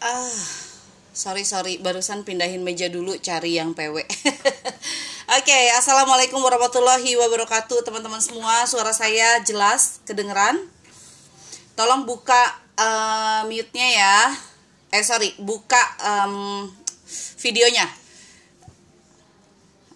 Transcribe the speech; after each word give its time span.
Ah, 0.00 0.32
sorry 1.12 1.44
sorry, 1.44 1.76
barusan 1.76 2.24
pindahin 2.24 2.64
meja 2.64 2.88
dulu 2.88 3.20
cari 3.20 3.60
yang 3.60 3.76
PW. 3.76 4.00
Oke, 5.36 5.58
assalamualaikum 5.76 6.40
warahmatullahi 6.40 7.20
wabarakatuh, 7.20 7.84
teman-teman 7.84 8.24
semua. 8.24 8.64
Suara 8.64 8.96
saya 8.96 9.44
jelas, 9.44 10.00
kedengeran. 10.08 10.56
Tolong 11.76 12.08
buka 12.08 12.40
uh, 12.80 13.44
mute-nya 13.44 13.88
ya. 13.92 14.16
Eh 14.88 15.04
sorry, 15.04 15.36
buka 15.36 15.84
um, 16.00 16.64
videonya. 17.44 17.84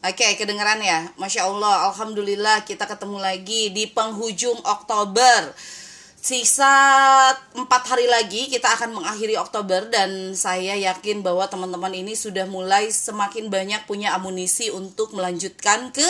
Oke, 0.05 0.37
kedengeran 0.37 0.85
ya. 0.85 1.09
Masya 1.17 1.49
Allah, 1.49 1.89
Alhamdulillah 1.89 2.69
kita 2.69 2.85
ketemu 2.85 3.25
lagi 3.25 3.73
di 3.73 3.89
penghujung 3.89 4.61
Oktober 4.69 5.57
sisa 6.25 6.73
empat 7.53 7.85
hari 7.85 8.09
lagi 8.09 8.49
kita 8.49 8.73
akan 8.81 8.97
mengakhiri 8.97 9.37
Oktober 9.37 9.93
dan 9.93 10.33
saya 10.33 10.73
yakin 10.73 11.21
bahwa 11.21 11.45
teman-teman 11.53 11.93
ini 11.93 12.17
sudah 12.17 12.49
mulai 12.49 12.89
semakin 12.89 13.53
banyak 13.53 13.85
punya 13.85 14.17
amunisi 14.17 14.73
untuk 14.73 15.13
melanjutkan 15.13 15.93
ke 15.93 16.09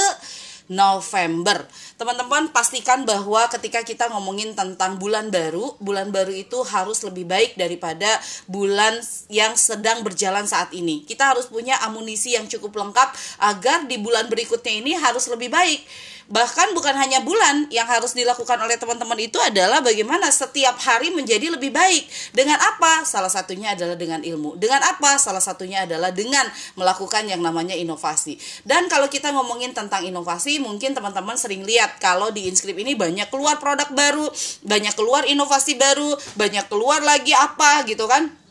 November. 0.70 1.66
Teman-teman 1.98 2.54
pastikan 2.54 3.02
bahwa 3.02 3.42
ketika 3.50 3.82
kita 3.82 4.06
ngomongin 4.14 4.54
tentang 4.54 5.02
bulan 5.02 5.34
baru, 5.34 5.74
bulan 5.82 6.14
baru 6.14 6.30
itu 6.30 6.62
harus 6.62 7.02
lebih 7.02 7.26
baik 7.26 7.58
daripada 7.58 8.06
bulan 8.46 9.02
yang 9.26 9.58
sedang 9.58 10.06
berjalan 10.06 10.46
saat 10.46 10.70
ini. 10.70 11.02
Kita 11.02 11.34
harus 11.34 11.50
punya 11.50 11.74
amunisi 11.82 12.38
yang 12.38 12.46
cukup 12.46 12.70
lengkap 12.80 13.10
agar 13.50 13.90
di 13.90 13.98
bulan 13.98 14.30
berikutnya 14.30 14.78
ini 14.78 14.94
harus 14.94 15.26
lebih 15.26 15.50
baik 15.50 15.82
bahkan 16.28 16.72
bukan 16.72 16.96
hanya 16.96 17.20
bulan 17.20 17.68
yang 17.68 17.84
harus 17.84 18.16
dilakukan 18.16 18.56
oleh 18.60 18.80
teman-teman 18.80 19.18
itu 19.20 19.36
adalah 19.40 19.84
bagaimana 19.84 20.32
setiap 20.32 20.78
hari 20.80 21.12
menjadi 21.12 21.52
lebih 21.52 21.74
baik. 21.74 22.08
Dengan 22.32 22.56
apa? 22.60 23.04
Salah 23.04 23.28
satunya 23.28 23.76
adalah 23.76 23.98
dengan 23.98 24.24
ilmu. 24.24 24.56
Dengan 24.56 24.80
apa? 24.84 25.20
Salah 25.20 25.42
satunya 25.42 25.84
adalah 25.84 26.14
dengan 26.14 26.46
melakukan 26.78 27.28
yang 27.28 27.44
namanya 27.44 27.76
inovasi. 27.76 28.40
Dan 28.64 28.88
kalau 28.88 29.10
kita 29.12 29.32
ngomongin 29.34 29.76
tentang 29.76 30.04
inovasi 30.06 30.62
mungkin 30.62 30.96
teman-teman 30.96 31.36
sering 31.36 31.66
lihat 31.66 32.00
kalau 32.00 32.32
di 32.32 32.48
inskrip 32.48 32.76
ini 32.78 32.96
banyak 32.96 33.28
keluar 33.28 33.58
produk 33.58 33.88
baru 33.92 34.26
banyak 34.64 34.94
keluar 34.96 35.26
inovasi 35.28 35.76
baru 35.76 36.16
banyak 36.38 36.66
keluar 36.70 37.02
lagi 37.02 37.32
apa 37.34 37.84
gitu 37.84 38.06
kan 38.06 38.43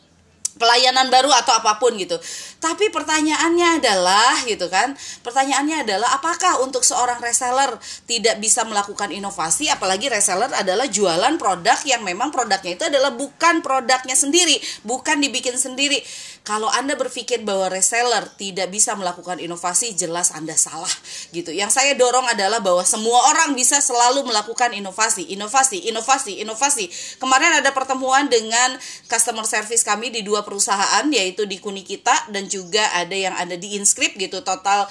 pelayanan 0.56 1.10
baru 1.10 1.30
atau 1.34 1.54
apa 1.58 1.76
pun 1.82 1.94
gitu. 1.98 2.14
Tapi 2.62 2.88
pertanyaannya 2.88 3.82
adalah 3.82 4.34
gitu 4.46 4.70
kan. 4.70 4.94
Pertanyaannya 5.26 5.84
adalah 5.84 6.14
apakah 6.16 6.62
untuk 6.62 6.86
seorang 6.86 7.18
reseller 7.18 7.76
tidak 8.06 8.38
bisa 8.38 8.62
melakukan 8.64 9.10
inovasi 9.10 9.66
apalagi 9.68 10.06
reseller 10.08 10.48
adalah 10.54 10.86
jualan 10.86 11.34
produk 11.36 11.76
yang 11.84 12.06
memang 12.06 12.30
produknya 12.30 12.78
itu 12.78 12.84
adalah 12.86 13.10
bukan 13.12 13.60
produknya 13.60 14.14
sendiri, 14.14 14.56
bukan 14.86 15.18
dibikin 15.20 15.58
sendiri. 15.58 16.00
Kalau 16.44 16.68
Anda 16.68 16.92
berpikir 16.92 17.40
bahwa 17.40 17.72
reseller 17.72 18.28
tidak 18.36 18.68
bisa 18.68 18.92
melakukan 18.92 19.40
inovasi, 19.40 19.96
jelas 19.96 20.28
Anda 20.28 20.52
salah 20.60 20.92
gitu. 21.32 21.48
Yang 21.48 21.80
saya 21.80 21.96
dorong 21.96 22.28
adalah 22.28 22.60
bahwa 22.60 22.84
semua 22.84 23.32
orang 23.32 23.56
bisa 23.56 23.80
selalu 23.80 24.28
melakukan 24.28 24.76
inovasi, 24.76 25.32
inovasi, 25.32 25.88
inovasi, 25.88 26.44
inovasi. 26.44 26.92
Kemarin 27.16 27.64
ada 27.64 27.72
pertemuan 27.72 28.28
dengan 28.28 28.76
customer 29.08 29.48
service 29.48 29.80
kami 29.80 30.12
di 30.12 30.20
dua 30.20 30.43
perusahaan 30.44 31.08
yaitu 31.10 31.48
di 31.48 31.58
Kunikita 31.58 32.30
dan 32.30 32.46
juga 32.46 32.84
ada 32.94 33.16
yang 33.16 33.34
ada 33.34 33.56
di 33.56 33.74
Inscript 33.74 34.20
gitu. 34.20 34.44
Total 34.44 34.86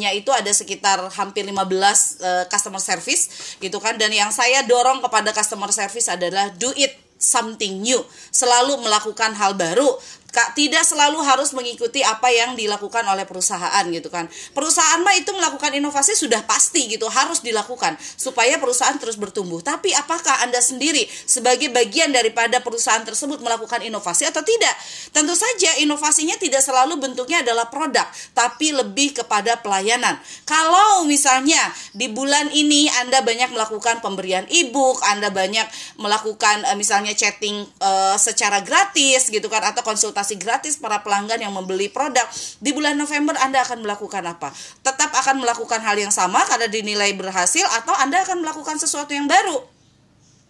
nya 0.00 0.16
itu 0.16 0.32
ada 0.32 0.48
sekitar 0.48 0.96
hampir 1.12 1.44
15 1.44 1.52
uh, 1.52 1.60
eh, 1.60 2.44
customer 2.48 2.80
service 2.80 3.56
gitu 3.60 3.76
kan 3.76 4.00
dan 4.00 4.08
yang 4.08 4.32
saya 4.32 4.64
dorong 4.64 5.04
kepada 5.04 5.28
customer 5.36 5.68
service 5.68 6.08
adalah 6.08 6.48
do 6.56 6.72
it 6.72 6.96
something 7.18 7.82
new, 7.82 7.98
selalu 8.30 8.78
melakukan 8.78 9.34
hal 9.34 9.58
baru, 9.58 9.90
tidak 10.28 10.84
selalu 10.84 11.24
harus 11.24 11.56
mengikuti 11.56 12.04
apa 12.04 12.28
yang 12.28 12.52
dilakukan 12.54 13.02
oleh 13.08 13.24
perusahaan 13.24 13.82
gitu 13.88 14.12
kan. 14.12 14.28
Perusahaan 14.52 15.00
mah 15.00 15.16
itu 15.16 15.32
melakukan 15.34 15.72
inovasi 15.74 16.14
sudah 16.14 16.44
pasti 16.44 16.84
gitu, 16.86 17.08
harus 17.08 17.40
dilakukan 17.40 17.96
supaya 17.98 18.60
perusahaan 18.60 18.94
terus 19.00 19.16
bertumbuh. 19.16 19.64
Tapi 19.64 19.90
apakah 19.96 20.44
Anda 20.44 20.60
sendiri 20.60 21.08
sebagai 21.08 21.72
bagian 21.72 22.12
daripada 22.12 22.60
perusahaan 22.60 23.02
tersebut 23.02 23.40
melakukan 23.40 23.80
inovasi 23.82 24.28
atau 24.28 24.44
tidak? 24.44 24.76
Tentu 25.10 25.32
saja 25.32 25.80
inovasinya 25.82 26.36
tidak 26.36 26.60
selalu 26.60 27.00
bentuknya 27.00 27.42
adalah 27.42 27.72
produk, 27.72 28.06
tapi 28.36 28.70
lebih 28.76 29.16
kepada 29.16 29.58
pelayanan. 29.58 30.20
Kalau 30.44 31.08
misalnya 31.08 31.72
di 31.96 32.06
bulan 32.12 32.52
ini 32.52 32.86
Anda 33.00 33.24
banyak 33.24 33.50
melakukan 33.50 34.04
pemberian 34.04 34.44
e-book, 34.52 35.00
Anda 35.08 35.32
banyak 35.32 35.66
melakukan 35.98 36.68
eh, 36.68 36.76
misalnya 36.76 37.16
chatting 37.16 37.64
uh, 37.80 38.14
secara 38.20 38.60
gratis 38.60 39.32
gitu 39.32 39.48
kan 39.48 39.64
atau 39.64 39.80
konsultasi 39.80 40.17
konsultasi 40.18 40.34
gratis 40.42 40.74
para 40.82 40.98
pelanggan 41.06 41.38
yang 41.38 41.54
membeli 41.54 41.86
produk. 41.86 42.26
Di 42.58 42.74
bulan 42.74 42.98
November 42.98 43.38
Anda 43.38 43.62
akan 43.62 43.86
melakukan 43.86 44.26
apa? 44.26 44.50
Tetap 44.82 45.14
akan 45.14 45.46
melakukan 45.46 45.78
hal 45.78 45.94
yang 45.94 46.10
sama 46.10 46.42
karena 46.50 46.66
dinilai 46.66 47.14
berhasil 47.14 47.62
atau 47.78 47.94
Anda 47.94 48.26
akan 48.26 48.42
melakukan 48.42 48.82
sesuatu 48.82 49.14
yang 49.14 49.30
baru? 49.30 49.62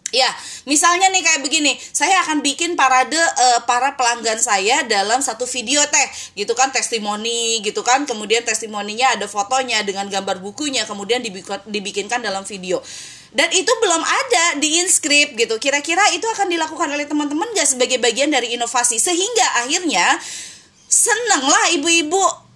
Ya, 0.09 0.25
misalnya 0.65 1.05
nih 1.13 1.21
kayak 1.21 1.45
begini, 1.45 1.77
saya 1.93 2.25
akan 2.25 2.41
bikin 2.41 2.73
parade 2.73 3.13
uh, 3.13 3.61
para 3.69 3.93
pelanggan 3.93 4.41
saya 4.41 4.81
dalam 4.89 5.21
satu 5.21 5.45
video 5.45 5.85
teh, 5.85 6.07
gitu 6.33 6.57
kan 6.57 6.73
testimoni, 6.73 7.61
gitu 7.61 7.85
kan, 7.85 8.09
kemudian 8.09 8.41
testimoninya 8.41 9.13
ada 9.13 9.29
fotonya 9.29 9.85
dengan 9.85 10.09
gambar 10.09 10.41
bukunya, 10.41 10.81
kemudian 10.89 11.21
dibikinkan 11.69 12.25
dalam 12.25 12.41
video 12.41 12.81
dan 13.29 13.49
itu 13.53 13.69
belum 13.69 14.01
ada 14.01 14.45
di 14.57 14.81
inskrip 14.81 15.37
gitu. 15.37 15.61
Kira-kira 15.61 16.01
itu 16.17 16.25
akan 16.25 16.49
dilakukan 16.49 16.89
oleh 16.89 17.05
teman-teman 17.05 17.45
gak 17.53 17.69
sebagai 17.77 18.01
bagian 18.01 18.33
dari 18.33 18.57
inovasi? 18.57 18.97
Sehingga 18.97 19.65
akhirnya 19.65 20.17
seneng 20.89 21.45
lah 21.45 21.65
ibu-ibu 21.77 22.48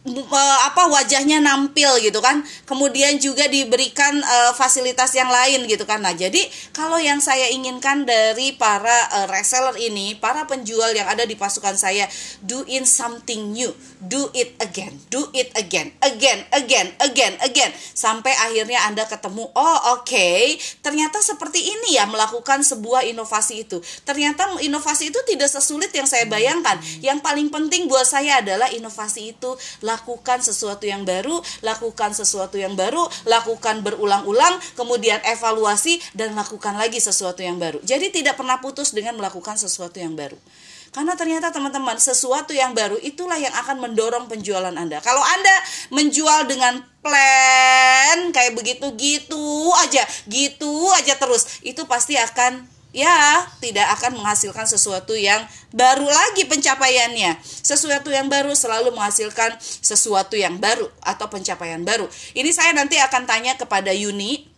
apa 0.00 0.88
wajahnya 0.88 1.44
nampil 1.44 2.00
gitu 2.00 2.24
kan. 2.24 2.40
Kemudian 2.64 3.20
juga 3.20 3.44
diberikan 3.52 4.16
uh, 4.16 4.52
fasilitas 4.56 5.12
yang 5.12 5.28
lain 5.28 5.68
gitu 5.68 5.84
kan. 5.84 6.00
Nah 6.00 6.16
jadi 6.16 6.40
kalau 6.72 6.96
yang 6.96 7.20
saya 7.20 7.52
inginkan 7.52 8.08
dari 8.08 8.56
para 8.56 8.96
uh, 9.12 9.26
reseller 9.28 9.76
ini 9.76 10.16
para 10.16 10.48
penjual 10.48 10.88
yang 10.96 11.04
ada 11.04 11.28
di 11.28 11.36
pasukan 11.36 11.76
saya 11.76 12.08
do 12.40 12.64
in 12.64 12.88
something 12.88 13.52
new. 13.52 13.68
Do 14.00 14.32
it 14.32 14.56
again. 14.64 14.96
Do 15.12 15.28
it 15.36 15.52
again. 15.52 15.92
Again 16.00 16.48
again 16.56 16.96
again 17.04 17.36
again. 17.44 17.70
Sampai 17.92 18.32
akhirnya 18.40 18.80
anda 18.88 19.04
ketemu 19.04 19.52
oh 19.52 19.78
oke. 20.00 20.08
Okay, 20.08 20.56
ternyata 20.80 21.20
seperti 21.20 21.60
ini 21.60 22.00
ya 22.00 22.08
melakukan 22.08 22.64
sebuah 22.64 23.04
inovasi 23.04 23.68
itu. 23.68 23.84
Ternyata 24.08 24.48
inovasi 24.64 25.12
itu 25.12 25.20
tidak 25.28 25.52
sesulit 25.52 25.92
yang 25.92 26.08
saya 26.08 26.24
bayangkan. 26.24 26.80
Yang 27.04 27.20
paling 27.20 27.52
penting 27.52 27.84
buat 27.84 28.08
saya 28.08 28.40
adalah 28.40 28.72
inovasi 28.72 29.36
itu 29.36 29.50
lakukan 29.90 30.38
sesuatu 30.38 30.86
yang 30.86 31.02
baru, 31.02 31.42
lakukan 31.66 32.14
sesuatu 32.14 32.54
yang 32.54 32.78
baru, 32.78 33.02
lakukan 33.26 33.82
berulang-ulang, 33.82 34.62
kemudian 34.78 35.18
evaluasi 35.26 35.98
dan 36.14 36.38
lakukan 36.38 36.78
lagi 36.78 37.02
sesuatu 37.02 37.42
yang 37.42 37.58
baru. 37.58 37.82
Jadi 37.82 38.14
tidak 38.14 38.38
pernah 38.38 38.62
putus 38.62 38.94
dengan 38.94 39.18
melakukan 39.18 39.58
sesuatu 39.58 39.98
yang 39.98 40.14
baru. 40.14 40.38
Karena 40.90 41.14
ternyata 41.14 41.54
teman-teman, 41.54 42.02
sesuatu 42.02 42.50
yang 42.50 42.74
baru 42.74 42.98
itulah 42.98 43.38
yang 43.38 43.54
akan 43.62 43.78
mendorong 43.78 44.26
penjualan 44.26 44.74
Anda. 44.74 44.98
Kalau 44.98 45.22
Anda 45.22 45.54
menjual 45.94 46.50
dengan 46.50 46.82
plan 46.98 48.34
kayak 48.34 48.58
begitu 48.58 48.90
gitu 48.98 49.70
aja, 49.86 50.02
gitu 50.26 50.90
aja 50.98 51.14
terus, 51.14 51.62
itu 51.62 51.86
pasti 51.86 52.18
akan 52.18 52.66
ya 52.90 53.46
tidak 53.62 53.86
akan 53.98 54.18
menghasilkan 54.18 54.66
sesuatu 54.66 55.14
yang 55.14 55.46
baru 55.70 56.06
lagi 56.06 56.46
pencapaiannya. 56.50 57.38
Sesuatu 57.42 58.10
yang 58.10 58.26
baru 58.26 58.50
selalu 58.54 58.90
menghasilkan 58.90 59.54
sesuatu 59.60 60.34
yang 60.34 60.58
baru 60.58 60.90
atau 60.98 61.30
pencapaian 61.30 61.82
baru. 61.86 62.10
Ini 62.34 62.50
saya 62.50 62.74
nanti 62.74 62.98
akan 62.98 63.24
tanya 63.30 63.54
kepada 63.54 63.94
Yuni 63.94 64.49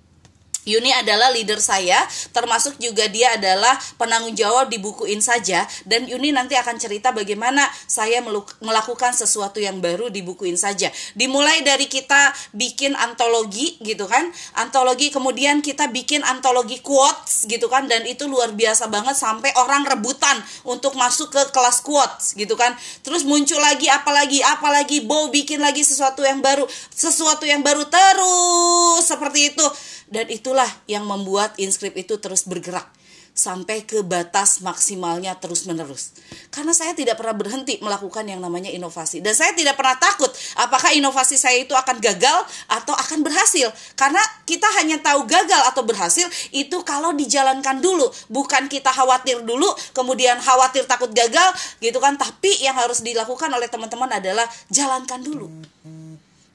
Yuni 0.62 0.94
adalah 0.94 1.34
leader 1.34 1.58
saya, 1.58 1.98
termasuk 2.30 2.78
juga 2.78 3.10
dia 3.10 3.34
adalah 3.34 3.74
penanggung 3.98 4.38
jawab 4.38 4.70
di 4.70 4.78
bukuin 4.78 5.18
saja 5.18 5.66
dan 5.82 6.06
Yuni 6.06 6.30
nanti 6.30 6.54
akan 6.54 6.78
cerita 6.78 7.10
bagaimana 7.10 7.66
saya 7.90 8.22
melakukan 8.62 9.10
sesuatu 9.10 9.58
yang 9.58 9.82
baru 9.82 10.06
di 10.06 10.22
bukuin 10.22 10.54
saja. 10.54 10.86
Dimulai 11.18 11.66
dari 11.66 11.90
kita 11.90 12.30
bikin 12.54 12.94
antologi 12.94 13.74
gitu 13.82 14.06
kan, 14.06 14.30
antologi 14.54 15.10
kemudian 15.10 15.66
kita 15.66 15.90
bikin 15.90 16.22
antologi 16.22 16.78
quotes 16.78 17.50
gitu 17.50 17.66
kan 17.66 17.90
dan 17.90 18.06
itu 18.06 18.30
luar 18.30 18.54
biasa 18.54 18.86
banget 18.86 19.18
sampai 19.18 19.50
orang 19.58 19.82
rebutan 19.82 20.38
untuk 20.62 20.94
masuk 20.94 21.34
ke 21.34 21.42
kelas 21.50 21.82
quotes 21.82 22.38
gitu 22.38 22.54
kan. 22.54 22.78
Terus 23.02 23.26
muncul 23.26 23.58
lagi 23.58 23.90
apalagi 23.90 24.38
apalagi 24.46 25.02
Bo 25.02 25.26
bikin 25.34 25.58
lagi 25.58 25.82
sesuatu 25.82 26.22
yang 26.22 26.38
baru, 26.38 26.70
sesuatu 26.94 27.42
yang 27.42 27.66
baru 27.66 27.82
terus 27.90 29.10
seperti 29.10 29.50
itu 29.50 29.66
dan 30.12 30.28
itulah 30.28 30.68
yang 30.84 31.08
membuat 31.08 31.56
inskrip 31.56 31.96
itu 31.96 32.20
terus 32.20 32.44
bergerak 32.44 32.84
sampai 33.32 33.88
ke 33.88 34.04
batas 34.04 34.60
maksimalnya 34.60 35.40
terus-menerus. 35.40 36.12
Karena 36.52 36.76
saya 36.76 36.92
tidak 36.92 37.16
pernah 37.16 37.32
berhenti 37.32 37.80
melakukan 37.80 38.28
yang 38.28 38.44
namanya 38.44 38.68
inovasi 38.68 39.24
dan 39.24 39.32
saya 39.32 39.56
tidak 39.56 39.72
pernah 39.80 39.96
takut 39.96 40.28
apakah 40.60 40.92
inovasi 40.92 41.40
saya 41.40 41.64
itu 41.64 41.72
akan 41.72 41.96
gagal 41.96 42.44
atau 42.68 42.92
akan 42.92 43.24
berhasil. 43.24 43.72
Karena 43.96 44.20
kita 44.44 44.68
hanya 44.76 45.00
tahu 45.00 45.24
gagal 45.24 45.62
atau 45.72 45.80
berhasil 45.80 46.28
itu 46.52 46.76
kalau 46.84 47.16
dijalankan 47.16 47.80
dulu, 47.80 48.04
bukan 48.28 48.68
kita 48.68 48.92
khawatir 48.92 49.40
dulu 49.48 49.68
kemudian 49.96 50.36
khawatir 50.36 50.84
takut 50.84 51.08
gagal 51.16 51.56
gitu 51.80 51.96
kan. 52.04 52.20
Tapi 52.20 52.60
yang 52.60 52.76
harus 52.76 53.00
dilakukan 53.00 53.48
oleh 53.48 53.66
teman-teman 53.72 54.12
adalah 54.12 54.44
jalankan 54.68 55.24
dulu. 55.24 55.48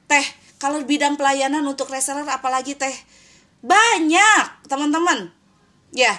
Teh, 0.06 0.26
kalau 0.62 0.78
bidang 0.86 1.18
pelayanan 1.18 1.66
untuk 1.66 1.90
reseller 1.90 2.30
apalagi 2.30 2.78
teh? 2.78 2.94
Banyak, 3.62 4.70
teman-teman. 4.70 5.34
Ya, 5.96 6.14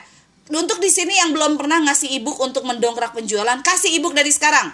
untuk 0.48 0.80
di 0.80 0.88
sini 0.88 1.12
yang 1.12 1.36
belum 1.36 1.60
pernah 1.60 1.78
ngasih 1.84 2.18
ebook 2.18 2.40
untuk 2.40 2.64
mendongkrak 2.64 3.12
penjualan, 3.12 3.60
kasih 3.60 4.00
ebook 4.00 4.16
dari 4.16 4.32
sekarang. 4.32 4.72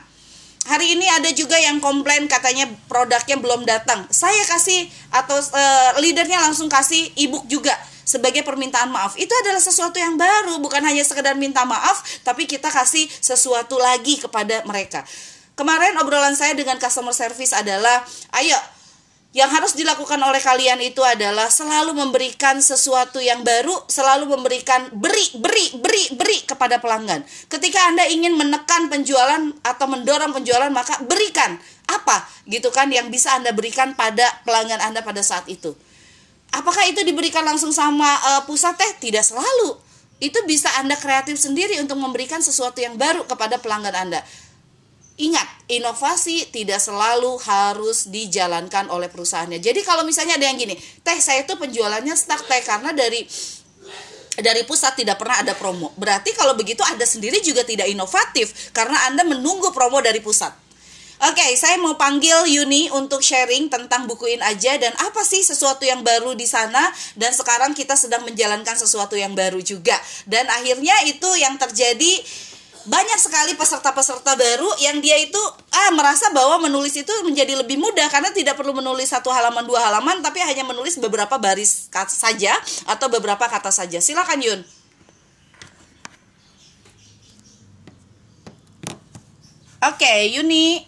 Hari 0.65 0.97
ini 0.97 1.05
ada 1.13 1.29
juga 1.37 1.61
yang 1.61 1.77
komplain 1.77 2.25
katanya 2.25 2.65
produknya 2.89 3.37
belum 3.37 3.69
datang. 3.69 4.09
Saya 4.09 4.41
kasih 4.49 4.89
atau 5.13 5.37
uh, 5.37 6.01
leadernya 6.01 6.41
langsung 6.41 6.73
kasih 6.73 7.13
ebook 7.21 7.45
juga 7.51 7.77
sebagai 8.09 8.41
permintaan 8.41 8.89
maaf. 8.89 9.13
Itu 9.21 9.35
adalah 9.45 9.61
sesuatu 9.61 10.01
yang 10.01 10.17
baru, 10.17 10.63
bukan 10.65 10.81
hanya 10.81 11.05
sekedar 11.05 11.37
minta 11.37 11.69
maaf, 11.69 12.01
tapi 12.25 12.49
kita 12.49 12.73
kasih 12.73 13.05
sesuatu 13.21 13.77
lagi 13.77 14.17
kepada 14.17 14.65
mereka. 14.65 15.05
Kemarin 15.53 16.01
obrolan 16.01 16.33
saya 16.33 16.57
dengan 16.57 16.81
customer 16.81 17.13
service 17.13 17.53
adalah, 17.53 18.01
ayo 18.41 18.57
yang 19.35 19.51
harus 19.51 19.75
dilakukan 19.75 20.23
oleh 20.23 20.39
kalian 20.39 20.79
itu 20.79 21.03
adalah 21.03 21.51
selalu 21.51 21.91
memberikan 21.91 22.63
sesuatu 22.63 23.19
yang 23.19 23.43
baru, 23.43 23.75
selalu 23.91 24.31
memberikan 24.31 24.87
beri, 24.95 25.27
beri, 25.35 25.75
beri, 25.75 26.05
beri 26.15 26.39
kepada 26.47 26.79
pelanggan. 26.79 27.27
Ketika 27.51 27.91
Anda 27.91 28.07
ingin 28.07 28.39
menekan 28.39 28.87
penjualan 28.87 29.43
atau 29.67 29.87
mendorong 29.91 30.31
penjualan, 30.31 30.71
maka 30.71 31.03
berikan 31.03 31.59
apa 31.91 32.31
gitu 32.47 32.71
kan 32.71 32.87
yang 32.95 33.11
bisa 33.11 33.35
Anda 33.35 33.51
berikan 33.51 33.99
pada 33.99 34.23
pelanggan 34.47 34.79
Anda 34.79 35.03
pada 35.03 35.21
saat 35.27 35.51
itu. 35.51 35.75
Apakah 36.55 36.87
itu 36.87 37.03
diberikan 37.03 37.43
langsung 37.43 37.75
sama 37.75 38.07
uh, 38.07 38.43
pusat 38.47 38.79
teh? 38.79 39.11
Tidak 39.11 39.27
selalu. 39.27 39.75
Itu 40.23 40.47
bisa 40.47 40.71
Anda 40.79 40.95
kreatif 40.95 41.43
sendiri 41.43 41.83
untuk 41.83 41.99
memberikan 41.99 42.39
sesuatu 42.39 42.79
yang 42.79 42.95
baru 42.95 43.27
kepada 43.27 43.59
pelanggan 43.59 43.99
Anda. 43.99 44.23
Ingat, 45.15 45.71
inovasi 45.71 46.51
tidak 46.51 46.83
selalu 46.83 47.39
harus 47.47 48.11
dijalankan 48.11 48.91
oleh 48.91 49.07
perusahaannya. 49.07 49.63
Jadi 49.63 49.87
kalau 49.87 50.03
misalnya 50.03 50.35
ada 50.35 50.51
yang 50.51 50.59
gini, 50.59 50.75
teh 51.07 51.19
saya 51.23 51.47
itu 51.47 51.55
penjualannya 51.55 52.19
stuck 52.19 52.43
teh 52.51 52.59
karena 52.67 52.91
dari 52.91 53.23
dari 54.35 54.67
pusat 54.67 54.99
tidak 54.99 55.23
pernah 55.23 55.39
ada 55.39 55.55
promo. 55.55 55.95
Berarti 55.95 56.35
kalau 56.35 56.59
begitu 56.59 56.83
Anda 56.83 57.07
sendiri 57.07 57.39
juga 57.39 57.63
tidak 57.63 57.87
inovatif 57.87 58.75
karena 58.75 59.07
Anda 59.07 59.23
menunggu 59.23 59.71
promo 59.71 60.03
dari 60.03 60.19
pusat. 60.19 60.51
Oke, 61.23 61.39
okay, 61.39 61.55
saya 61.55 61.79
mau 61.79 61.95
panggil 61.95 62.51
Yuni 62.51 62.91
untuk 62.91 63.23
sharing 63.23 63.71
tentang 63.71 64.11
bukuin 64.11 64.43
aja 64.43 64.75
dan 64.83 64.91
apa 64.99 65.23
sih 65.23 65.47
sesuatu 65.47 65.87
yang 65.87 66.03
baru 66.03 66.35
di 66.35 66.43
sana 66.43 66.91
dan 67.15 67.31
sekarang 67.31 67.71
kita 67.71 67.95
sedang 67.95 68.27
menjalankan 68.27 68.75
sesuatu 68.75 69.15
yang 69.15 69.31
baru 69.31 69.63
juga. 69.63 69.95
Dan 70.27 70.51
akhirnya 70.51 70.93
itu 71.07 71.31
yang 71.39 71.55
terjadi 71.55 72.19
banyak 72.85 73.17
sekali 73.17 73.57
peserta-peserta 73.57 74.37
baru 74.37 74.69
yang 74.77 75.01
dia 75.01 75.17
itu 75.17 75.41
ah 75.73 75.91
merasa 75.97 76.29
bahwa 76.37 76.69
menulis 76.69 76.93
itu 76.93 77.13
menjadi 77.25 77.57
lebih 77.57 77.81
mudah 77.81 78.13
karena 78.13 78.29
tidak 78.29 78.61
perlu 78.61 78.77
menulis 78.77 79.09
satu 79.09 79.33
halaman 79.33 79.65
dua 79.65 79.81
halaman 79.89 80.21
tapi 80.21 80.45
hanya 80.45 80.69
menulis 80.69 81.01
beberapa 81.01 81.41
baris 81.41 81.89
kata 81.89 82.13
saja 82.13 82.53
atau 82.85 83.09
beberapa 83.09 83.41
kata 83.49 83.73
saja. 83.73 84.05
Silakan 84.05 84.41
Yun. 84.45 84.61
Oke, 89.85 90.05
okay, 90.05 90.33
Yuni. 90.33 90.85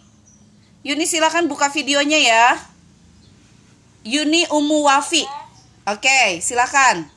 Yuni 0.81 1.04
silakan 1.04 1.49
buka 1.52 1.69
videonya 1.69 2.16
ya. 2.16 2.44
Yuni 4.04 4.49
Umu 4.52 4.84
Wafi. 4.84 5.25
Oke, 5.88 6.04
okay, 6.08 6.28
silakan. 6.40 7.15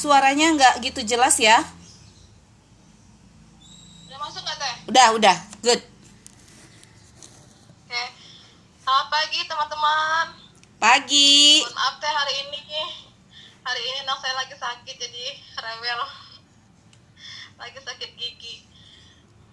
Suaranya 0.00 0.56
nggak 0.56 0.74
gitu 0.80 1.04
jelas 1.04 1.36
ya. 1.36 1.60
Udah 4.08 4.16
masuk 4.16 4.40
nggak 4.40 4.56
teh? 4.56 4.74
Udah, 4.88 5.06
udah, 5.12 5.36
good. 5.60 5.80
Oke, 7.84 8.04
selamat 8.80 9.06
pagi 9.12 9.40
teman-teman. 9.44 10.26
Pagi. 10.80 11.60
Mohon 11.68 11.76
maaf 11.76 11.94
teh 12.00 12.12
hari 12.16 12.34
ini, 12.48 12.80
hari 13.60 13.80
ini 13.84 13.98
anak 14.08 14.18
saya 14.24 14.40
lagi 14.40 14.56
sakit 14.56 14.96
jadi 14.96 15.26
rewel, 15.60 16.00
lagi 17.60 17.78
sakit 17.84 18.10
gigi. 18.16 18.64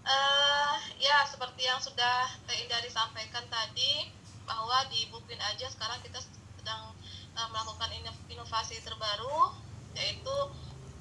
Uh, 0.07 0.79
ya 1.03 1.27
seperti 1.27 1.67
yang 1.67 1.83
sudah 1.83 2.31
Teh 2.47 2.55
Indah 2.63 2.79
disampaikan 2.79 3.43
tadi 3.51 4.07
bahwa 4.47 4.87
di 4.87 5.03
Bukin 5.11 5.35
aja 5.35 5.67
sekarang 5.67 5.99
kita 5.99 6.23
sedang 6.55 6.95
uh, 7.35 7.47
melakukan 7.51 7.91
inovasi 8.31 8.79
terbaru 8.87 9.66
yaitu 9.97 10.35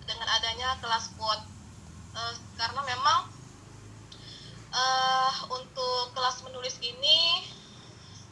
dengan 0.09 0.29
adanya 0.33 0.79
kelas 0.81 1.13
quote 1.19 1.45
uh, 2.17 2.35
karena 2.57 2.81
memang 2.83 3.29
uh, 4.73 5.33
untuk 5.53 6.17
kelas 6.17 6.41
menulis 6.47 6.81
ini 6.81 7.45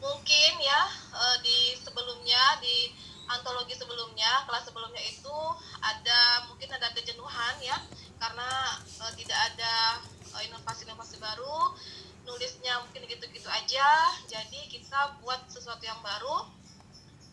mungkin 0.00 0.52
ya 0.60 0.82
uh, 1.12 1.36
di 1.40 1.76
sebelumnya 1.80 2.60
di 2.60 2.92
antologi 3.28 3.72
sebelumnya 3.72 4.44
kelas 4.44 4.68
sebelumnya 4.68 5.00
itu 5.00 5.36
ada 5.80 6.44
mungkin 6.48 6.68
ada 6.72 6.92
kejenuhan 6.92 7.54
ya 7.60 7.76
karena 8.20 8.48
uh, 9.00 9.12
tidak 9.16 9.38
ada 9.52 10.00
inovasi-inovasi 10.34 11.16
baru 11.22 11.72
nulisnya 12.24 12.80
mungkin 12.84 13.06
gitu-gitu 13.06 13.48
aja 13.48 14.10
jadi 14.26 14.60
kita 14.68 15.20
buat 15.22 15.44
sesuatu 15.48 15.84
yang 15.84 16.00
baru 16.00 16.63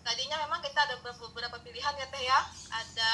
tadinya 0.01 0.37
memang 0.45 0.59
kita 0.61 0.79
ada 0.85 0.95
beberapa 1.01 1.57
pilihan 1.61 1.93
ya 1.97 2.07
teh 2.09 2.23
ya. 2.23 2.39
Ada 2.69 3.11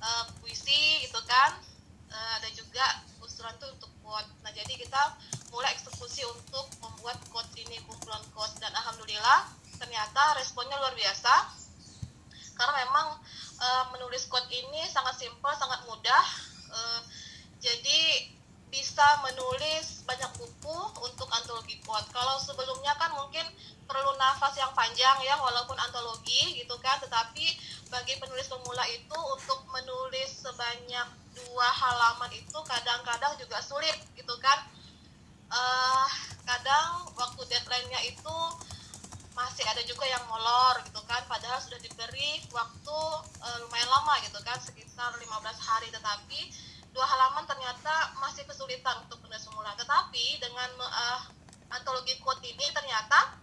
uh, 0.00 0.24
puisi 0.40 1.04
gitu 1.04 1.20
kan. 1.24 1.56
Uh, 2.08 2.32
ada 2.40 2.48
juga 2.52 2.84
usulan 3.20 3.52
tuh 3.60 3.68
untuk 3.74 3.92
quote. 4.00 4.28
Nah 4.44 4.52
jadi 4.52 4.72
kita 4.72 5.16
mulai 5.52 5.72
eksekusi 5.76 6.24
untuk 6.28 6.66
membuat 6.80 7.20
quote 7.32 7.52
ini 7.60 7.80
kumpulan 7.84 8.22
quote. 8.32 8.54
Dan 8.60 8.72
alhamdulillah 8.72 9.48
ternyata 9.76 10.36
responnya 10.40 10.76
luar 10.80 10.94
biasa. 10.96 11.34
Karena 12.58 12.74
memang 12.88 13.06
uh, 13.60 13.84
menulis 13.94 14.26
quote 14.26 14.50
ini 14.50 14.86
sangat 14.88 15.20
simpel 15.20 15.52
sangat 15.56 15.84
mudah. 15.86 16.24
Uh, 16.68 17.00
jadi 17.58 18.28
bisa 18.68 19.04
menulis 19.24 20.04
banyak 20.04 20.28
buku 20.36 20.78
untuk 21.00 21.28
antologi 21.32 21.80
quote. 21.84 22.04
Kalau 22.12 22.36
sebelumnya 22.40 22.92
kan 23.00 23.16
mungkin 23.16 23.44
perlu 23.88 24.12
nafas 24.20 24.52
yang 24.60 24.70
panjang 24.76 25.16
ya 25.24 25.34
walaupun 25.40 25.74
antologi 25.80 26.60
gitu 26.60 26.76
kan, 26.84 27.00
tetapi 27.00 27.56
bagi 27.88 28.14
penulis 28.20 28.46
pemula 28.52 28.84
itu 28.92 29.16
untuk 29.16 29.64
menulis 29.72 30.44
sebanyak 30.44 31.08
dua 31.32 31.68
halaman 31.72 32.28
itu 32.36 32.58
kadang-kadang 32.68 33.32
juga 33.40 33.58
sulit 33.64 33.96
gitu 34.12 34.36
kan. 34.38 34.68
Uh, 35.48 36.04
kadang 36.44 37.08
waktu 37.16 37.40
deadline-nya 37.48 38.04
itu 38.04 38.36
masih 39.32 39.64
ada 39.64 39.80
juga 39.88 40.04
yang 40.04 40.20
molor 40.28 40.82
gitu 40.84 40.98
kan 41.06 41.22
padahal 41.30 41.62
sudah 41.62 41.78
diberi 41.80 42.42
waktu 42.52 42.98
uh, 43.40 43.56
lumayan 43.64 43.86
lama 43.86 44.18
gitu 44.26 44.36
kan 44.42 44.58
sekitar 44.60 45.14
15 45.14 45.24
hari 45.62 45.88
tetapi 45.94 46.52
dua 46.92 47.06
halaman 47.06 47.46
ternyata 47.46 48.18
masih 48.18 48.42
kesulitan 48.42 48.98
untuk 49.06 49.22
penulis 49.22 49.46
semula. 49.46 49.70
Tetapi 49.78 50.42
dengan 50.42 50.70
uh, 50.82 51.20
antologi 51.70 52.18
quote 52.18 52.42
ini 52.42 52.66
ternyata 52.74 53.38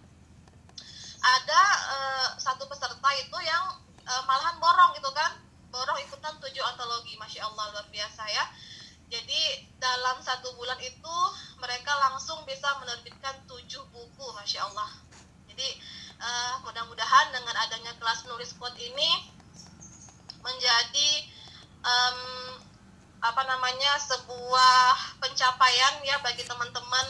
ada 1.26 1.62
uh, 1.90 2.28
satu 2.38 2.70
peserta 2.70 3.10
itu 3.18 3.38
yang 3.42 3.64
uh, 4.06 4.24
malahan 4.30 4.62
borong 4.62 4.94
gitu 4.94 5.10
kan, 5.18 5.34
borong 5.74 5.98
ikutan 6.06 6.38
tujuh 6.38 6.62
antologi, 6.62 7.18
masya 7.18 7.50
Allah 7.50 7.74
luar 7.74 7.88
biasa 7.90 8.24
ya. 8.30 8.46
Jadi 9.10 9.70
dalam 9.78 10.18
satu 10.22 10.54
bulan 10.58 10.78
itu 10.82 11.18
mereka 11.62 11.94
langsung 12.10 12.42
bisa 12.46 12.68
menerbitkan 12.82 13.46
tujuh 13.50 13.82
buku, 13.94 14.26
masya 14.38 14.66
Allah. 14.70 14.90
Jadi 15.50 15.68
uh, 16.22 16.62
mudah-mudahan 16.66 17.34
dengan 17.34 17.56
adanya 17.58 17.94
kelas 17.98 18.26
menulis 18.26 18.54
quote 18.58 18.78
ini 18.82 19.10
menjadi 20.46 21.10
um, 21.82 22.20
apa 23.26 23.42
namanya 23.50 23.98
sebuah 23.98 25.18
pencapaian 25.18 25.94
ya 26.06 26.22
bagi 26.22 26.46
teman-teman 26.46 27.08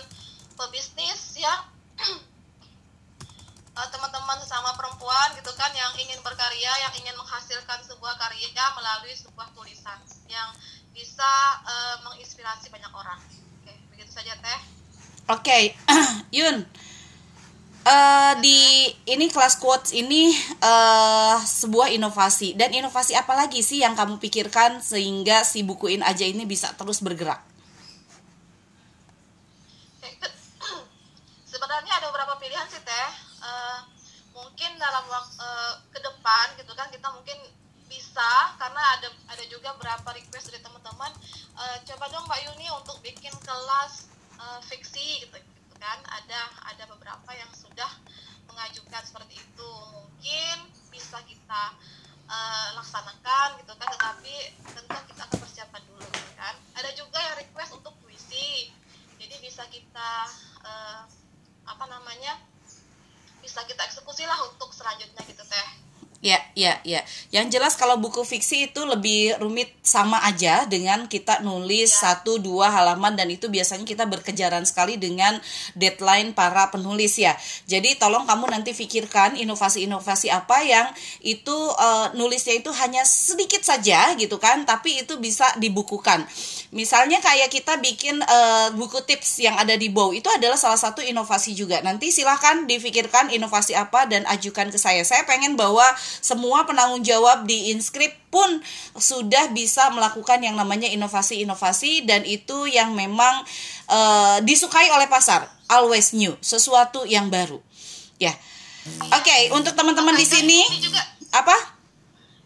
pebisnis 0.56 1.36
ya 1.36 1.68
eh, 3.76 3.90
teman-teman 3.92 4.40
sesama 4.40 4.72
perempuan 4.80 5.36
gitu 5.36 5.52
kan 5.60 5.72
yang 5.76 5.92
ingin 6.00 6.20
berkarya 6.24 6.72
yang 6.80 6.94
ingin 6.96 7.16
menghasilkan 7.20 7.84
sebuah 7.84 8.16
karya 8.16 8.66
melalui 8.76 9.12
sebuah 9.16 9.52
tulisan 9.52 10.00
yang 10.32 10.50
bisa 10.96 11.32
uh, 11.68 12.00
menginspirasi 12.08 12.72
banyak 12.72 12.94
orang. 12.96 13.20
Oke 13.60 13.76
begitu 13.92 14.16
saja 14.16 14.32
teh. 14.40 14.60
Oke 15.28 15.76
Yun. 16.38 16.64
Uh, 17.86 18.34
di 18.42 18.90
ini 19.06 19.30
kelas 19.30 19.62
quotes 19.62 19.94
ini 19.94 20.34
uh, 20.64 21.38
sebuah 21.38 21.94
inovasi. 21.94 22.58
Dan 22.58 22.74
inovasi 22.74 23.14
apa 23.14 23.38
lagi 23.38 23.62
sih 23.62 23.86
yang 23.86 23.94
kamu 23.94 24.18
pikirkan 24.18 24.82
sehingga 24.82 25.46
si 25.46 25.62
bukuin 25.62 26.02
aja 26.02 26.26
ini 26.26 26.50
bisa 26.50 26.74
terus 26.74 26.98
bergerak? 27.04 27.46
Sebenarnya 31.52 31.94
ada 32.02 32.10
beberapa 32.10 32.42
pilihan 32.42 32.66
sih 32.72 32.82
teh. 32.82 33.08
Uh, 33.46 33.80
mungkin 34.34 34.74
dalam 34.82 35.06
waktu 35.06 35.38
uh, 35.38 35.78
ke 35.94 36.00
depan 36.02 36.46
gitu 36.58 36.74
kan 36.74 36.90
kita 36.90 37.08
mungkin 37.14 37.38
bisa 37.86 38.58
karena 38.58 38.82
ada 38.98 39.08
ada 39.30 39.44
juga 39.46 39.78
beberapa 39.78 40.18
request 40.18 40.50
dari 40.50 40.60
teman-teman 40.66 41.14
uh, 41.54 41.78
coba 41.86 42.10
dong 42.10 42.26
Mbak 42.26 42.42
Yuni 42.50 42.68
untuk 42.74 42.98
bikin 43.06 43.32
kelas 43.46 44.10
uh, 44.42 44.60
fiksi 44.66 45.30
gitu 45.30 45.38
kan. 45.78 46.00
Ada 46.10 46.42
ada 46.74 46.84
beberapa 46.90 47.32
yang 47.38 47.52
sudah 47.54 47.92
mengajukan 48.50 49.04
seperti 49.06 49.38
itu. 49.38 49.72
Mungkin 49.94 50.58
bisa 50.90 51.22
kita 51.30 51.64
uh, 52.30 52.68
laksanakan 52.78 53.62
gitu 53.62 53.74
kan 53.78 53.88
tetapi 53.94 54.36
tentu 54.74 54.98
kita 55.14 55.22
akan 55.26 55.38
persiapan 55.42 55.82
dulu 55.90 56.06
gitu 56.06 56.32
kan 56.38 56.56
ada 56.78 56.90
juga 56.94 57.18
yang 57.22 57.36
request 57.40 57.72
untuk 57.78 57.94
puisi 58.02 58.70
jadi 59.22 59.36
bisa 59.42 59.64
kita 59.70 60.12
uh, 60.66 61.02
apa 61.66 61.86
namanya 61.90 62.38
bisa 63.42 63.62
kita 63.66 63.82
eksekusi 63.86 64.05
lah 64.24 64.40
untuk 64.48 64.72
selanjutnya 64.72 65.20
gitu 65.28 65.44
teh 65.44 65.84
Ya, 66.26 66.42
ya, 66.58 66.82
ya. 66.82 67.06
Yang 67.36 67.60
jelas 67.60 67.76
kalau 67.76 68.00
buku 68.00 68.24
fiksi 68.24 68.72
itu 68.72 68.88
lebih 68.88 69.36
rumit 69.44 69.68
sama 69.84 70.24
aja 70.24 70.64
dengan 70.72 71.04
kita 71.04 71.44
nulis 71.44 71.92
ya. 71.92 72.16
satu 72.16 72.40
dua 72.40 72.72
halaman 72.72 73.12
dan 73.20 73.28
itu 73.28 73.52
biasanya 73.52 73.84
kita 73.84 74.08
berkejaran 74.08 74.64
sekali 74.64 74.96
dengan 74.96 75.36
deadline 75.76 76.32
para 76.32 76.72
penulis 76.72 77.20
ya. 77.20 77.36
Jadi 77.68 78.00
tolong 78.00 78.24
kamu 78.24 78.56
nanti 78.56 78.72
pikirkan 78.72 79.36
inovasi-inovasi 79.36 80.32
apa 80.32 80.64
yang 80.64 80.88
itu 81.28 81.52
uh, 81.76 82.16
nulisnya 82.16 82.56
itu 82.56 82.72
hanya 82.72 83.04
sedikit 83.04 83.60
saja 83.68 84.16
gitu 84.16 84.40
kan, 84.40 84.64
tapi 84.64 85.04
itu 85.04 85.20
bisa 85.20 85.44
dibukukan. 85.60 86.24
Misalnya 86.72 87.20
kayak 87.20 87.52
kita 87.52 87.84
bikin 87.84 88.16
uh, 88.24 88.72
buku 88.80 89.04
tips 89.04 89.44
yang 89.44 89.60
ada 89.60 89.76
di 89.76 89.92
bawah 89.92 90.16
itu 90.16 90.32
adalah 90.32 90.56
salah 90.56 90.80
satu 90.80 91.04
inovasi 91.04 91.52
juga. 91.52 91.84
Nanti 91.84 92.16
silahkan 92.16 92.64
difikirkan 92.64 93.28
inovasi 93.28 93.76
apa 93.76 94.08
dan 94.08 94.24
ajukan 94.32 94.72
ke 94.72 94.80
saya. 94.80 95.04
Saya 95.04 95.28
pengen 95.28 95.60
bawa 95.60 95.84
semua 96.24 96.64
penanggung 96.64 97.04
jawab 97.04 97.25
di 97.48 97.74
inskrip 97.74 98.14
pun 98.30 98.62
sudah 98.96 99.50
bisa 99.56 99.90
melakukan 99.90 100.44
yang 100.44 100.54
namanya 100.54 100.86
inovasi-inovasi 100.92 102.06
dan 102.06 102.22
itu 102.28 102.70
yang 102.70 102.94
memang 102.94 103.42
uh, 103.90 104.38
disukai 104.46 104.92
oleh 104.94 105.10
pasar. 105.10 105.50
Always 105.66 106.14
new 106.14 106.38
sesuatu 106.46 107.04
yang 107.10 107.34
baru. 107.34 107.58
Ya. 108.22 108.32
Oke 109.10 109.26
okay, 109.26 109.42
untuk 109.50 109.74
teman-teman 109.74 110.14
di 110.14 110.28
sini 110.28 110.62
apa? 111.34 111.58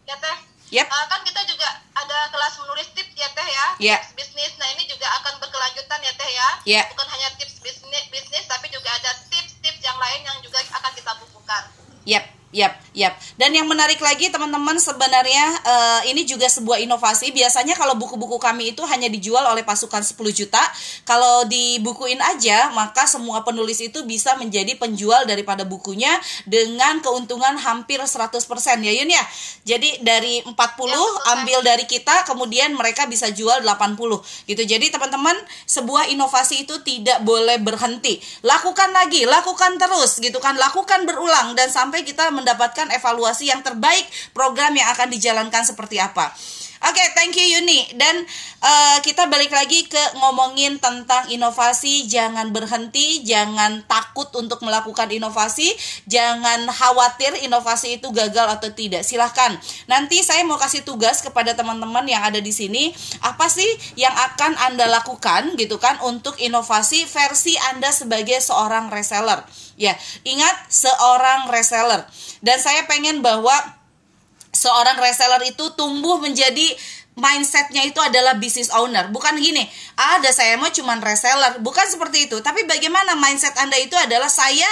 Ya 0.08 0.16
teh. 0.16 0.38
Yep. 0.70 0.86
uh, 0.86 1.06
kan 1.10 1.20
kita 1.26 1.42
juga 1.50 1.66
ada 1.98 2.30
kelas 2.30 2.54
menulis 2.64 2.88
tips 2.96 3.12
ya 3.18 3.28
teh 3.34 3.44
ya. 3.44 3.66
Yeah. 3.92 4.00
tips 4.00 4.14
bisnis. 4.16 4.52
Nah 4.56 4.68
ini 4.72 4.88
juga 4.88 5.04
akan 5.20 5.36
berkelanjutan 5.42 6.00
ya 6.00 6.12
teh 6.16 6.30
ya. 6.32 6.48
Yeah. 6.64 6.84
bukan 6.96 7.08
hanya 7.12 7.28
tips 7.36 7.60
bisnis 7.60 8.04
bisnis 8.08 8.46
tapi 8.48 8.72
juga 8.72 8.88
ada 8.88 9.10
tips-tips 9.28 9.82
yang 9.84 9.98
lain 10.00 10.20
yang 10.24 10.38
juga 10.40 10.64
akan 10.64 10.92
kita 10.96 11.12
bukukan. 11.20 11.62
Yep 12.08 12.39
Yap, 12.50 12.82
yap. 12.98 13.14
Dan 13.38 13.54
yang 13.54 13.70
menarik 13.70 14.02
lagi 14.02 14.26
teman-teman 14.26 14.74
sebenarnya 14.74 15.54
uh, 15.62 16.00
ini 16.10 16.26
juga 16.26 16.50
sebuah 16.50 16.82
inovasi. 16.82 17.30
Biasanya 17.30 17.78
kalau 17.78 17.94
buku-buku 17.94 18.42
kami 18.42 18.74
itu 18.74 18.82
hanya 18.90 19.06
dijual 19.06 19.46
oleh 19.46 19.62
pasukan 19.62 20.02
10 20.02 20.18
juta. 20.34 20.58
Kalau 21.06 21.46
dibukuin 21.46 22.18
aja, 22.18 22.74
maka 22.74 23.06
semua 23.06 23.46
penulis 23.46 23.78
itu 23.78 24.02
bisa 24.02 24.34
menjadi 24.34 24.74
penjual 24.74 25.30
daripada 25.30 25.62
bukunya 25.62 26.10
dengan 26.42 26.98
keuntungan 26.98 27.54
hampir 27.54 28.02
100% 28.02 28.18
ya 28.82 28.92
Yun 28.98 29.14
ya. 29.14 29.22
Jadi 29.62 30.02
dari 30.02 30.42
40 30.42 30.50
ya, 30.50 31.02
ambil 31.38 31.62
dari 31.62 31.86
kita, 31.86 32.26
kemudian 32.26 32.74
mereka 32.74 33.06
bisa 33.06 33.30
jual 33.30 33.62
80 33.62 33.94
gitu. 34.50 34.62
Jadi 34.66 34.90
teman-teman, 34.90 35.38
sebuah 35.70 36.10
inovasi 36.10 36.66
itu 36.66 36.82
tidak 36.82 37.22
boleh 37.22 37.62
berhenti. 37.62 38.18
Lakukan 38.42 38.90
lagi, 38.90 39.22
lakukan 39.22 39.78
terus 39.78 40.18
gitu 40.18 40.42
kan. 40.42 40.58
Lakukan 40.58 41.06
berulang 41.06 41.54
dan 41.54 41.70
sampai 41.70 42.02
kita 42.02 42.39
mendapatkan 42.40 42.88
evaluasi 42.96 43.52
yang 43.52 43.60
terbaik 43.60 44.08
program 44.32 44.72
yang 44.72 44.88
akan 44.90 45.12
dijalankan 45.12 45.62
seperti 45.62 46.00
apa. 46.00 46.32
Oke, 46.80 46.96
okay, 46.96 47.08
thank 47.12 47.36
you 47.36 47.44
Yuni. 47.44 47.92
Dan 47.92 48.24
uh, 48.64 48.98
kita 49.04 49.28
balik 49.28 49.52
lagi 49.52 49.84
ke 49.84 50.00
ngomongin 50.16 50.80
tentang 50.80 51.28
inovasi. 51.28 52.08
Jangan 52.08 52.56
berhenti, 52.56 53.20
jangan 53.20 53.84
takut 53.84 54.32
untuk 54.32 54.64
melakukan 54.64 55.12
inovasi, 55.12 55.76
jangan 56.08 56.64
khawatir 56.72 57.36
inovasi 57.44 58.00
itu 58.00 58.08
gagal 58.16 58.56
atau 58.56 58.72
tidak. 58.72 59.04
Silahkan. 59.04 59.60
Nanti 59.92 60.24
saya 60.24 60.40
mau 60.48 60.56
kasih 60.56 60.80
tugas 60.80 61.20
kepada 61.20 61.52
teman-teman 61.52 62.08
yang 62.08 62.24
ada 62.24 62.40
di 62.40 62.48
sini. 62.48 62.96
Apa 63.20 63.52
sih 63.52 63.68
yang 64.00 64.16
akan 64.16 64.56
anda 64.72 64.88
lakukan, 64.88 65.60
gitu 65.60 65.76
kan, 65.76 66.00
untuk 66.00 66.40
inovasi 66.40 67.04
versi 67.04 67.60
anda 67.76 67.92
sebagai 67.92 68.40
seorang 68.40 68.88
reseller? 68.88 69.44
Ya, 69.76 69.92
ingat 70.24 70.56
seorang 70.72 71.52
reseller. 71.52 72.08
Dan 72.40 72.56
saya 72.56 72.88
pengen 72.88 73.20
bahwa 73.20 73.52
seorang 74.50 74.98
reseller 74.98 75.42
itu 75.46 75.64
tumbuh 75.78 76.18
menjadi 76.18 76.74
mindsetnya 77.18 77.86
itu 77.86 77.98
adalah 77.98 78.38
business 78.38 78.70
owner. 78.74 79.10
Bukan 79.10 79.38
gini 79.38 79.66
ada 79.98 80.30
saya 80.30 80.56
mau 80.58 80.70
cuman 80.70 81.02
reseller. 81.02 81.58
Bukan 81.62 81.86
seperti 81.86 82.30
itu. 82.30 82.38
Tapi 82.40 82.66
bagaimana 82.66 83.14
mindset 83.18 83.54
anda 83.58 83.76
itu 83.78 83.94
adalah 83.94 84.30
saya 84.30 84.68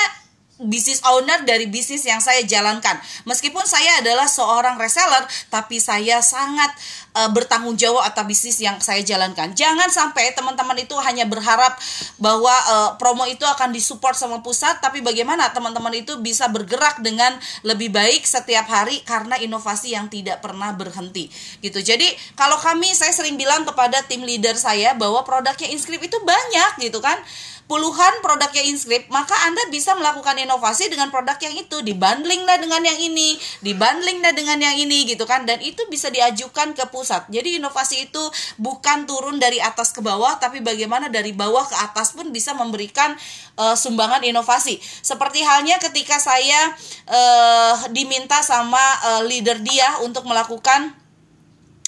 bisnis 0.59 0.99
owner 1.07 1.47
dari 1.47 1.71
bisnis 1.71 2.03
yang 2.03 2.19
saya 2.19 2.43
jalankan. 2.43 2.99
Meskipun 3.23 3.62
saya 3.62 4.03
adalah 4.03 4.27
seorang 4.27 4.75
reseller, 4.75 5.23
tapi 5.55 5.79
saya 5.79 6.19
sangat 6.19 6.75
uh, 7.15 7.31
bertanggung 7.31 7.79
jawab 7.79 8.03
atas 8.03 8.27
bisnis 8.27 8.59
yang 8.59 8.83
saya 8.83 9.03
jalankan. 9.07 9.55
Jangan 9.55 9.87
sampai 9.87 10.35
teman-teman 10.35 10.75
itu 10.83 10.99
hanya 10.99 11.31
berharap 11.31 11.79
bahwa 12.19 12.50
uh, 12.50 12.91
promo 12.99 13.23
itu 13.31 13.47
akan 13.47 13.71
disupport 13.71 14.19
sama 14.19 14.43
pusat, 14.43 14.83
tapi 14.83 14.99
bagaimana 14.99 15.55
teman-teman 15.55 15.95
itu 15.95 16.19
bisa 16.19 16.50
bergerak 16.50 16.99
dengan 17.07 17.38
lebih 17.62 17.95
baik 17.95 18.27
setiap 18.27 18.67
hari 18.67 18.99
karena 19.07 19.38
inovasi 19.38 19.95
yang 19.95 20.11
tidak 20.11 20.43
pernah 20.43 20.75
berhenti. 20.75 21.31
Gitu. 21.62 21.79
Jadi 21.79 22.11
kalau 22.35 22.59
kami 22.59 22.91
saya 22.99 23.15
sering 23.15 23.38
bilang 23.38 23.62
kepada 23.62 24.03
tim 24.11 24.27
leader 24.27 24.59
saya 24.59 24.99
bahwa 24.99 25.23
produknya 25.23 25.71
Inscript 25.71 26.03
itu 26.03 26.19
banyak 26.19 26.83
gitu 26.83 26.99
kan 26.99 27.19
puluhan 27.68 28.25
produknya 28.25 28.64
Inscript, 28.64 29.12
maka 29.12 29.37
Anda 29.44 29.68
bisa 29.68 29.92
melakukan 29.92 30.40
inovasi 30.40 30.88
dengan 30.88 31.12
produk 31.12 31.37
yang 31.38 31.54
itu, 31.60 31.84
dibundling 31.84 32.42
lah 32.48 32.56
dengan 32.56 32.80
yang 32.80 32.96
ini, 32.96 33.37
dibundling 33.60 34.25
lah 34.25 34.32
dengan 34.32 34.56
yang 34.56 34.75
ini 34.75 35.04
gitu 35.04 35.28
kan, 35.28 35.44
dan 35.44 35.60
itu 35.60 35.84
bisa 35.92 36.08
diajukan 36.08 36.72
ke 36.72 36.88
pusat. 36.88 37.28
Jadi 37.28 37.60
inovasi 37.60 38.08
itu 38.08 38.25
bukan 38.56 39.04
turun 39.04 39.37
dari 39.37 39.60
atas 39.60 39.92
ke 39.92 40.00
bawah, 40.00 40.40
tapi 40.40 40.64
bagaimana 40.64 41.12
dari 41.12 41.37
bawah 41.37 41.68
ke 41.68 41.76
atas 41.76 42.16
pun 42.16 42.32
bisa 42.32 42.56
memberikan 42.56 43.12
uh, 43.60 43.76
sumbangan 43.76 44.25
inovasi. 44.25 44.80
Seperti 44.80 45.44
halnya 45.44 45.76
ketika 45.76 46.16
saya 46.16 46.72
uh, 47.04 47.76
diminta 47.92 48.40
sama 48.40 48.80
uh, 49.04 49.22
leader 49.28 49.60
dia 49.60 50.00
untuk 50.00 50.25
melakukan 50.25 50.96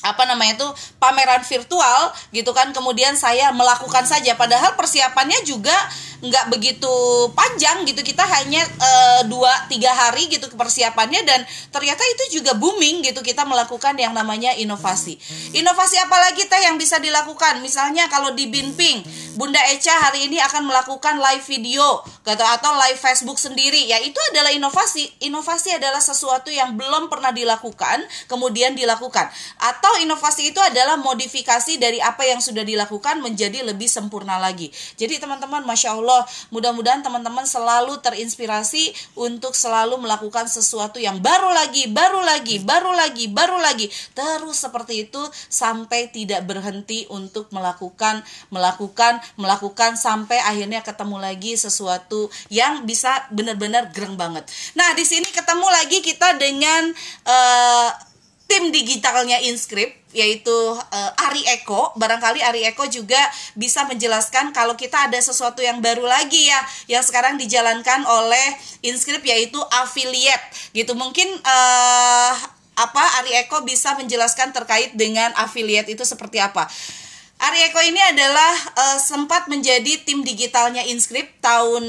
apa 0.00 0.24
namanya 0.24 0.56
itu 0.56 0.68
pameran 0.96 1.44
virtual 1.44 2.12
gitu 2.32 2.50
kan 2.56 2.72
kemudian 2.72 3.16
saya 3.16 3.52
melakukan 3.52 4.08
saja. 4.08 4.32
Padahal 4.36 4.74
persiapannya 4.76 5.44
juga 5.44 5.76
nggak 6.20 6.52
begitu 6.52 6.92
panjang 7.32 7.88
gitu 7.88 8.04
kita 8.04 8.20
hanya 8.20 8.60
e, 8.60 8.90
dua 9.24 9.48
tiga 9.72 9.88
hari 9.88 10.28
gitu 10.28 10.52
persiapannya 10.52 11.24
dan 11.24 11.40
ternyata 11.72 12.04
itu 12.12 12.40
juga 12.40 12.52
booming 12.52 13.00
gitu 13.00 13.24
kita 13.24 13.48
melakukan 13.48 13.96
yang 13.96 14.12
namanya 14.12 14.52
inovasi. 14.52 15.16
Inovasi 15.56 15.96
apa 15.96 16.16
lagi 16.20 16.44
teh 16.44 16.60
yang 16.60 16.76
bisa 16.76 17.00
dilakukan? 17.00 17.64
Misalnya 17.64 18.08
kalau 18.12 18.36
di 18.36 18.52
Binping 18.52 19.00
Bunda 19.40 19.60
Echa 19.72 19.96
hari 19.96 20.28
ini 20.28 20.36
akan 20.44 20.68
melakukan 20.68 21.16
live 21.16 21.44
video 21.48 22.04
gitu 22.20 22.44
atau 22.44 22.76
live 22.76 23.00
Facebook 23.00 23.40
sendiri. 23.40 23.88
Ya 23.88 23.96
itu 24.04 24.20
adalah 24.30 24.52
inovasi. 24.52 25.08
Inovasi 25.24 25.72
adalah 25.80 26.04
sesuatu 26.04 26.52
yang 26.52 26.76
belum 26.76 27.08
pernah 27.08 27.32
dilakukan 27.32 28.04
kemudian 28.28 28.76
dilakukan. 28.76 29.32
Atau 29.56 29.89
inovasi 29.98 30.54
itu 30.54 30.60
adalah 30.62 30.94
modifikasi 31.00 31.74
dari 31.80 31.98
apa 31.98 32.22
yang 32.22 32.38
sudah 32.38 32.62
dilakukan 32.62 33.18
menjadi 33.18 33.66
lebih 33.66 33.90
sempurna 33.90 34.38
lagi 34.38 34.70
jadi 35.00 35.16
teman-teman 35.16 35.64
masya 35.64 35.96
Allah. 35.96 36.22
Mudah-mudahan 36.52 37.00
teman-teman 37.00 37.48
selalu 37.48 37.98
terinspirasi 38.04 39.16
untuk 39.16 39.56
selalu 39.56 39.96
melakukan 39.96 40.44
sesuatu 40.44 41.00
yang 41.00 41.22
baru 41.24 41.50
lagi, 41.52 41.88
baru 41.88 42.20
lagi, 42.20 42.60
baru 42.60 42.92
lagi, 42.92 43.24
baru 43.30 43.56
lagi. 43.56 43.86
Terus 44.12 44.60
seperti 44.60 45.08
itu 45.08 45.22
sampai 45.48 46.12
tidak 46.12 46.44
berhenti 46.44 47.06
untuk 47.08 47.48
melakukan, 47.54 48.20
melakukan, 48.52 49.24
melakukan 49.40 49.96
sampai 49.96 50.36
akhirnya 50.42 50.84
ketemu 50.84 51.16
lagi 51.16 51.56
sesuatu 51.56 52.28
yang 52.52 52.84
bisa 52.84 53.28
benar-benar 53.32 53.88
gereng 53.94 54.20
banget. 54.20 54.44
Nah, 54.76 54.92
di 54.92 55.04
sini 55.08 55.28
ketemu 55.32 55.64
lagi 55.64 55.98
kita 56.04 56.36
dengan 56.36 56.92
uh, 57.24 58.09
tim 58.50 58.74
digitalnya 58.74 59.38
Inscript 59.46 59.94
yaitu 60.10 60.50
uh, 60.74 61.26
Ari 61.30 61.46
Eko. 61.54 61.94
Barangkali 61.94 62.42
Ari 62.42 62.66
Eko 62.66 62.90
juga 62.90 63.22
bisa 63.54 63.86
menjelaskan 63.86 64.50
kalau 64.50 64.74
kita 64.74 65.06
ada 65.06 65.14
sesuatu 65.22 65.62
yang 65.62 65.78
baru 65.78 66.02
lagi 66.02 66.50
ya 66.50 66.58
yang 66.90 67.06
sekarang 67.06 67.38
dijalankan 67.38 68.02
oleh 68.02 68.58
Inscript 68.82 69.22
yaitu 69.22 69.62
affiliate 69.70 70.42
gitu. 70.74 70.98
Mungkin 70.98 71.30
uh, 71.30 72.32
apa 72.74 73.04
Ari 73.22 73.46
Eko 73.46 73.62
bisa 73.62 73.94
menjelaskan 73.94 74.50
terkait 74.50 74.98
dengan 74.98 75.30
affiliate 75.38 75.94
itu 75.94 76.02
seperti 76.02 76.42
apa. 76.42 76.66
Ari 77.40 77.70
Eko 77.70 77.80
ini 77.86 78.02
adalah 78.02 78.52
uh, 78.76 78.98
sempat 78.98 79.46
menjadi 79.46 80.02
tim 80.02 80.26
digitalnya 80.26 80.84
Inscript 80.90 81.38
tahun 81.38 81.86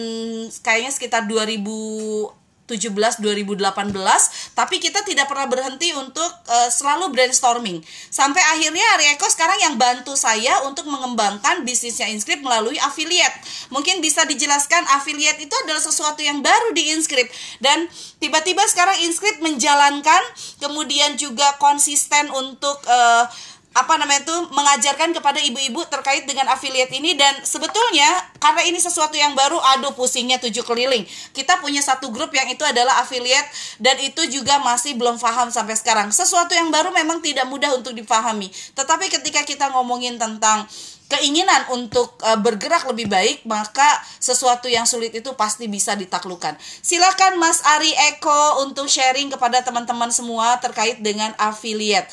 kayaknya 0.62 0.94
sekitar 0.94 1.26
2000 1.26 2.41
2017 2.72 3.20
2018 3.20 4.56
tapi 4.56 4.80
kita 4.80 5.04
tidak 5.04 5.28
pernah 5.28 5.48
berhenti 5.48 5.92
untuk 5.96 6.28
uh, 6.48 6.70
selalu 6.72 7.12
brainstorming. 7.12 7.84
Sampai 8.08 8.40
akhirnya 8.56 8.84
Arieko 9.00 9.28
sekarang 9.28 9.60
yang 9.60 9.76
bantu 9.76 10.16
saya 10.16 10.64
untuk 10.68 10.88
mengembangkan 10.88 11.64
bisnisnya 11.68 12.08
Inscript 12.08 12.44
melalui 12.44 12.80
affiliate. 12.80 13.36
Mungkin 13.74 14.00
bisa 14.00 14.24
dijelaskan 14.24 14.88
affiliate 14.96 15.40
itu 15.44 15.56
adalah 15.68 15.82
sesuatu 15.84 16.24
yang 16.24 16.40
baru 16.40 16.72
di 16.72 16.96
Inscript. 16.96 17.32
Dan 17.60 17.88
tiba-tiba 18.24 18.64
sekarang 18.68 19.04
Inscript 19.04 19.44
menjalankan 19.44 20.22
kemudian 20.64 21.16
juga 21.20 21.58
konsisten 21.60 22.32
untuk 22.32 22.80
uh, 22.88 23.26
apa 23.72 23.96
namanya 23.96 24.28
itu 24.28 24.38
mengajarkan 24.52 25.16
kepada 25.16 25.40
ibu-ibu 25.40 25.88
terkait 25.88 26.28
dengan 26.28 26.52
affiliate 26.52 26.92
ini 26.92 27.16
dan 27.16 27.32
sebetulnya 27.48 28.08
karena 28.44 28.68
ini 28.68 28.76
sesuatu 28.76 29.16
yang 29.16 29.32
baru 29.32 29.56
aduh 29.78 29.96
pusingnya 29.96 30.44
tujuh 30.44 30.68
keliling. 30.68 31.08
Kita 31.32 31.64
punya 31.64 31.80
satu 31.80 32.12
grup 32.12 32.36
yang 32.36 32.52
itu 32.52 32.68
adalah 32.68 33.00
affiliate 33.00 33.48
dan 33.80 33.96
itu 34.04 34.28
juga 34.28 34.60
masih 34.60 35.00
belum 35.00 35.16
paham 35.16 35.48
sampai 35.48 35.80
sekarang. 35.80 36.12
Sesuatu 36.12 36.52
yang 36.52 36.68
baru 36.68 36.92
memang 36.92 37.24
tidak 37.24 37.48
mudah 37.48 37.72
untuk 37.72 37.96
dipahami 37.96 38.52
tetapi 38.76 39.08
ketika 39.08 39.48
kita 39.48 39.72
ngomongin 39.72 40.20
tentang 40.20 40.68
keinginan 41.12 41.68
untuk 41.76 42.16
uh, 42.24 42.40
bergerak 42.40 42.88
lebih 42.88 43.12
baik 43.12 43.44
maka 43.44 43.84
sesuatu 44.20 44.72
yang 44.72 44.88
sulit 44.88 45.12
itu 45.12 45.36
pasti 45.36 45.68
bisa 45.68 45.92
ditaklukkan 45.92 46.56
silakan 46.80 47.36
Mas 47.36 47.60
Ari 47.68 47.92
Eko 48.16 48.64
untuk 48.64 48.88
sharing 48.88 49.28
kepada 49.28 49.60
teman-teman 49.60 50.08
semua 50.08 50.56
terkait 50.64 51.04
dengan 51.04 51.36
affiliate 51.36 52.08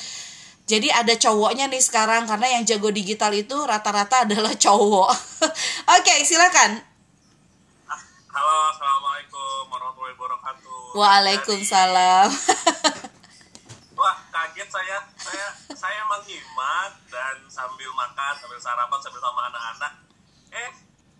jadi 0.69 0.93
ada 0.93 1.17
cowoknya 1.17 1.65
nih 1.73 1.81
sekarang 1.81 2.29
karena 2.29 2.61
yang 2.61 2.63
jago 2.69 2.93
digital 2.93 3.33
itu 3.33 3.57
rata-rata 3.65 4.23
adalah 4.29 4.53
cowok. 4.53 5.11
Oke, 5.97 6.05
okay, 6.05 6.19
silakan. 6.29 6.85
Halo, 8.29 8.57
assalamualaikum 8.77 9.73
warahmatullahi 9.73 10.15
wabarakatuh. 10.15 10.81
Waalaikumsalam. 10.93 12.29
Wah, 13.99 14.17
kaget 14.31 14.69
saya. 14.69 15.01
Saya 15.17 15.49
saya 15.73 16.03
menyimak 16.07 17.01
dan 17.09 17.35
sambil 17.49 17.89
makan, 17.97 18.37
sambil 18.37 18.61
sarapan, 18.61 19.01
sambil 19.01 19.25
sama 19.25 19.49
anak-anak. 19.49 19.93
Eh, 20.53 20.71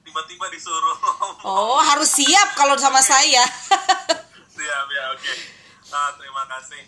tiba-tiba 0.05 0.47
disuruh 0.53 1.01
Oh, 1.49 1.81
harus 1.81 2.13
siap 2.13 2.53
kalau 2.53 2.77
sama 2.77 3.01
saya. 3.01 3.43
siap 4.53 4.87
ya, 4.93 5.05
oke. 5.17 5.25
Okay. 5.25 5.37
Nah, 5.89 6.13
terima 6.21 6.45
kasih. 6.47 6.85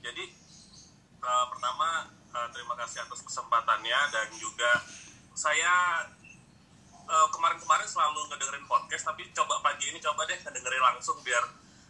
Jadi 0.00 0.38
uh, 1.22 1.46
pertama 1.50 2.10
uh, 2.34 2.48
terima 2.54 2.74
kasih 2.78 3.02
atas 3.04 3.20
kesempatannya 3.24 3.98
dan 4.14 4.28
juga 4.38 4.82
saya 5.34 6.06
uh, 7.06 7.28
kemarin-kemarin 7.30 7.88
selalu 7.88 8.26
ngedengerin 8.30 8.66
podcast 8.66 9.06
tapi 9.08 9.30
coba 9.32 9.62
pagi 9.62 9.90
ini 9.90 9.98
coba 10.02 10.26
deh 10.28 10.38
ngedengerin 10.38 10.82
langsung 10.82 11.16
biar 11.22 11.44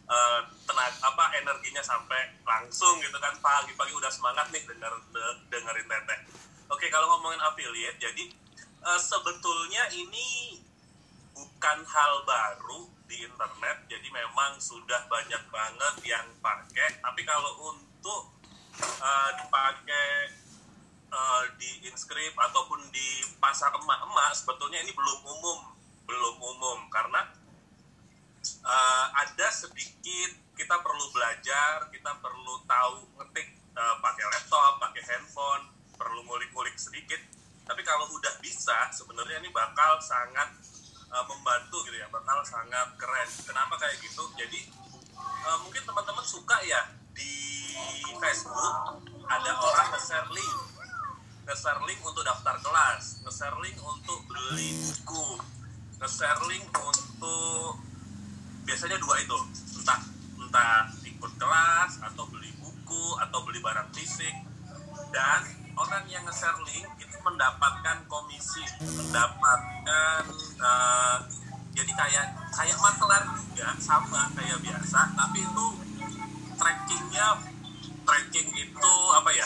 uh, 0.08 0.40
tenaga 0.64 0.98
apa 1.04 1.24
energinya 1.40 1.82
sampai 1.84 2.38
langsung 2.44 3.00
gitu 3.00 3.16
kan. 3.20 3.34
Pagi-pagi 3.38 3.92
udah 3.96 4.10
semangat 4.12 4.48
nih 4.52 4.64
denger 4.64 4.92
de, 5.12 5.24
dengerin 5.52 5.88
teteh. 5.88 6.20
Oke 6.68 6.92
kalau 6.92 7.16
ngomongin 7.16 7.40
affiliate 7.40 7.96
jadi 7.96 8.28
uh, 8.84 9.00
sebetulnya 9.00 9.88
ini 9.96 10.60
bukan 11.32 11.78
hal 11.86 12.12
baru 12.28 12.88
di 13.08 13.24
internet. 13.24 13.88
Jadi 13.88 14.08
memang 14.12 14.60
sudah 14.60 15.08
banyak 15.08 15.42
banget 15.48 15.94
yang 16.04 16.26
pakai. 16.44 17.00
Tapi 17.00 17.20
kalau 17.24 17.72
untuk 17.72 18.37
uh, 18.80 19.30
dipakai 19.42 20.10
uh, 21.10 21.42
di 21.58 21.88
inskrip 21.88 22.34
ataupun 22.36 22.88
di 22.92 23.24
pasar 23.42 23.72
emak-emak 23.74 24.30
sebetulnya 24.34 24.82
ini 24.82 24.92
belum 24.94 25.20
umum 25.24 25.58
belum 26.08 26.36
umum. 26.40 26.78
Karena 26.88 27.26
uh, 28.64 29.06
ada 29.12 29.48
sedikit 29.50 30.30
kita 30.58 30.74
perlu 30.82 31.06
belajar 31.14 31.86
kita 31.94 32.18
perlu 32.18 32.66
tahu 32.66 33.06
ngetik 33.22 33.48
uh, 33.78 33.96
pakai 34.02 34.24
laptop 34.26 34.82
pakai 34.82 35.02
handphone 35.06 35.64
perlu 35.98 36.22
ngulik-ngulik 36.26 36.74
sedikit. 36.78 37.20
Tapi 37.68 37.84
kalau 37.84 38.08
udah 38.08 38.34
bisa 38.40 38.88
sebenarnya 38.90 39.44
ini 39.44 39.52
bakal 39.52 40.00
sangat 40.00 40.48
uh, 41.12 41.24
membantu 41.28 41.84
gitu 41.84 41.96
ya 42.00 42.08
bakal 42.08 42.40
sangat 42.46 42.96
keren. 42.96 43.28
Kenapa 43.44 43.76
kayak 43.76 44.00
gitu? 44.00 44.24
Jadi 44.38 44.72
uh, 45.18 45.58
mungkin 45.64 45.82
teman-teman 45.84 46.24
suka 46.24 46.56
ya 46.64 46.80
di 47.12 47.47
Facebook 48.18 48.74
ada 49.28 49.50
orang 49.60 49.88
nge-share 49.94 50.30
link. 50.32 50.56
Nge-share 51.44 51.82
link 51.84 52.00
untuk 52.00 52.22
daftar 52.24 52.56
kelas. 52.64 53.22
Nge-share 53.24 53.58
link 53.60 53.78
untuk 53.80 54.18
beli 54.28 54.72
buku. 54.88 55.26
Nge-share 56.00 56.42
link 56.48 56.64
untuk 56.72 57.76
biasanya 58.64 58.96
dua 59.00 59.20
itu. 59.20 59.38
Entah 59.80 60.00
entah 60.40 60.88
ikut 61.04 61.32
kelas 61.36 61.92
atau 62.04 62.24
beli 62.32 62.52
buku 62.56 63.04
atau 63.20 63.38
beli 63.44 63.60
barang 63.60 63.92
fisik. 63.92 64.34
Dan 65.12 65.40
orang 65.76 66.04
yang 66.08 66.24
nge-share 66.24 66.58
link 66.64 66.88
itu 67.00 67.16
mendapatkan 67.20 68.04
komisi. 68.08 68.64
Mendapatkan 68.80 70.24
uh, 70.58 71.16
jadi 71.76 71.92
kayak 71.94 72.26
kayak 72.50 72.78
maklar 72.80 73.22
juga 73.38 73.76
sama 73.78 74.32
kayak 74.34 74.58
biasa. 74.64 75.14
Tapi 75.14 75.38
itu 75.44 75.66
trackingnya 76.58 77.57
tracking 78.08 78.48
itu 78.56 78.92
apa 79.12 79.30
ya 79.36 79.44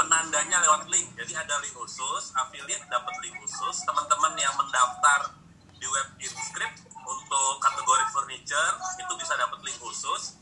penandanya 0.00 0.64
lewat 0.64 0.88
link. 0.88 1.12
Jadi 1.12 1.36
ada 1.36 1.60
link 1.60 1.76
khusus 1.76 2.32
affiliate 2.32 2.88
dapat 2.88 3.12
link 3.20 3.36
khusus. 3.44 3.84
Teman-teman 3.84 4.32
yang 4.40 4.56
mendaftar 4.56 5.36
di 5.76 5.84
web 5.84 6.08
inscript 6.16 6.88
untuk 7.04 7.52
kategori 7.60 8.04
furniture 8.16 8.72
itu 8.96 9.12
bisa 9.20 9.36
dapat 9.36 9.60
link 9.60 9.76
khusus. 9.76 10.40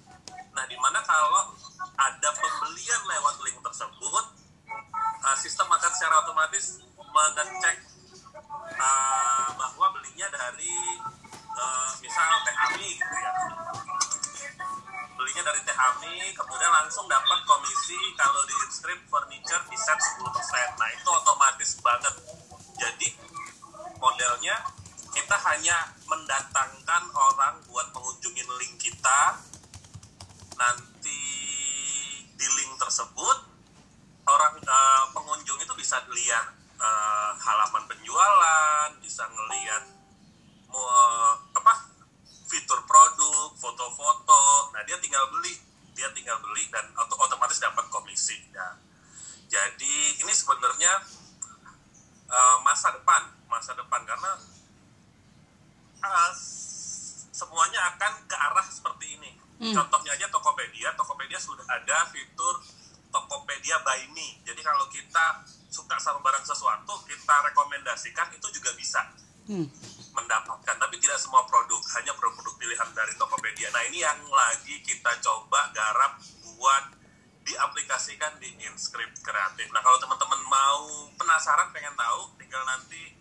Nah 0.54 0.62
di 0.70 0.78
mana 0.78 1.02
kalau 1.02 1.58
ada 1.98 2.30
pembelian 2.38 3.02
lewat 3.02 3.34
link 3.42 3.58
tersebut 3.58 4.24
uh, 5.26 5.36
sistem 5.38 5.66
akan 5.66 5.90
secara 5.90 6.22
otomatis 6.22 6.78
mengecek 6.98 7.76
uh, 8.78 9.48
bahwa 9.58 9.86
belinya 9.98 10.26
dari 10.30 10.74
uh, 11.54 11.90
misal 11.98 12.30
teh 12.46 12.56
gitu 12.78 13.14
ya 13.18 13.30
belinya 15.24 15.40
dari 15.40 15.64
Tehami 15.64 16.36
kemudian 16.36 16.68
langsung 16.68 17.08
dapat 17.08 17.40
komisi 17.48 17.96
kalau 18.12 18.44
di 18.44 18.52
strip 18.68 19.00
furniture 19.08 19.64
di 19.72 19.76
set 19.80 19.96
10% 19.96 20.20
nah 20.76 20.88
itu 20.92 21.08
otomatis 21.08 21.80
banget. 21.80 22.12
Jadi 22.76 23.08
modelnya 23.96 24.52
kita 25.16 25.32
hanya 25.48 25.96
mendatangkan 26.04 27.08
orang 27.16 27.56
buat 27.64 27.88
mengunjungi 27.96 28.44
link 28.44 28.76
kita 28.76 29.40
nanti 30.60 31.24
di 32.36 32.46
link 32.60 32.76
tersebut 32.76 33.48
orang 34.28 34.60
uh, 34.60 35.08
pengunjung 35.16 35.56
itu 35.56 35.72
bisa 35.72 36.04
lihat 36.12 36.52
uh, 36.76 37.32
halaman 37.40 37.88
penjualan 37.88 38.92
bisa 39.00 39.24
ngelihat 39.32 39.88
uh, 40.68 41.32
apa 41.56 41.94
fitur 42.54 42.80
produk, 42.86 43.50
foto-foto. 43.58 44.70
Nah, 44.70 44.82
dia 44.86 44.94
tinggal 45.02 45.26
beli, 45.34 45.58
dia 45.98 46.06
tinggal 46.14 46.38
beli 46.38 46.70
dan 46.70 46.86
otomatis 46.94 47.58
dapat 47.58 47.90
komisi 47.90 48.38
ya. 48.54 48.78
Jadi 49.50 50.22
ini 50.22 50.32
sebenarnya 50.32 50.92
uh, 52.30 52.56
masa 52.62 52.94
depan, 52.94 53.22
masa 53.50 53.74
depan 53.74 54.02
karena 54.06 54.32
uh, 56.02 56.32
semuanya 57.34 57.90
akan 57.94 58.12
ke 58.30 58.36
arah 58.38 58.66
seperti 58.70 59.18
ini. 59.18 59.30
Hmm. 59.58 59.74
Contohnya 59.74 60.14
aja 60.14 60.26
Tokopedia, 60.30 60.94
Tokopedia 60.98 61.38
sudah 61.38 61.66
ada 61.66 62.06
fitur 62.10 62.62
Tokopedia 63.10 63.78
by 63.86 64.10
me. 64.14 64.42
Jadi 64.42 64.62
kalau 64.62 64.86
kita 64.90 65.46
suka 65.70 65.98
sama 66.02 66.22
barang 66.22 66.42
sesuatu, 66.46 67.02
kita 67.06 67.34
rekomendasikan 68.04 68.28
itu 68.36 68.48
juga 68.60 68.70
bisa. 68.76 69.00
Hmm 69.48 69.68
mendapatkan 70.14 70.78
tapi 70.78 70.94
tidak 71.02 71.18
semua 71.18 71.42
produk 71.42 71.82
hanya 71.98 72.14
produk-produk 72.14 72.54
pilihan 72.54 72.86
dari 72.94 73.18
Tokopedia 73.18 73.66
nah 73.74 73.82
ini 73.82 73.98
yang 74.06 74.22
lagi 74.30 74.78
kita 74.86 75.10
coba 75.18 75.74
garap 75.74 76.22
buat 76.54 76.94
diaplikasikan 77.42 78.38
di 78.38 78.54
Inscript 78.62 79.26
Kreatif 79.26 79.74
nah 79.74 79.82
kalau 79.82 79.98
teman-teman 79.98 80.38
mau 80.46 81.10
penasaran 81.18 81.74
pengen 81.74 81.98
tahu 81.98 82.30
tinggal 82.38 82.62
nanti 82.62 83.18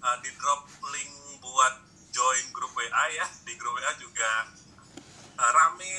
uh, 0.00 0.16
di 0.24 0.32
drop 0.40 0.64
link 0.96 1.12
buat 1.44 1.76
join 2.08 2.44
grup 2.56 2.72
WA 2.72 3.04
ya 3.20 3.28
di 3.44 3.52
grup 3.60 3.76
WA 3.76 3.92
juga 4.00 4.48
uh, 5.36 5.50
rame 5.52 5.92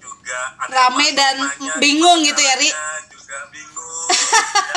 juga 0.00 0.56
ada 0.56 0.88
Rame 0.88 1.12
dan 1.12 1.36
bingung 1.76 2.24
gitu 2.24 2.40
ya, 2.40 2.54
Ri? 2.56 2.72
juga 3.12 3.38
bingung 3.52 4.08
ya. 4.08 4.72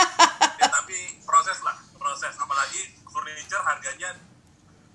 Ya, 0.63 0.67
tapi 0.71 1.23
proses 1.23 1.59
lah 1.63 1.75
proses 2.03 2.35
apalagi 2.35 2.91
furniture 3.07 3.63
harganya 3.63 4.11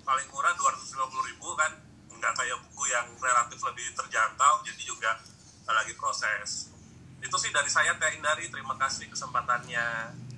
paling 0.05 0.29
murah 0.29 0.53
250.000 0.53 1.29
ribu 1.33 1.49
kan. 1.57 1.73
Nggak 2.13 2.33
kayak 2.37 2.57
buku 2.69 2.83
yang 2.93 3.07
relatif 3.17 3.57
lebih 3.65 3.89
terjangkau 3.97 4.61
jadi 4.61 4.83
juga 4.85 5.17
lagi 5.65 5.97
proses. 5.97 6.69
Itu 7.17 7.35
sih 7.41 7.49
dari 7.49 7.69
saya 7.69 7.97
Teh 7.97 8.13
Indari. 8.13 8.45
Terima 8.53 8.77
kasih 8.77 9.09
kesempatannya. 9.09 9.87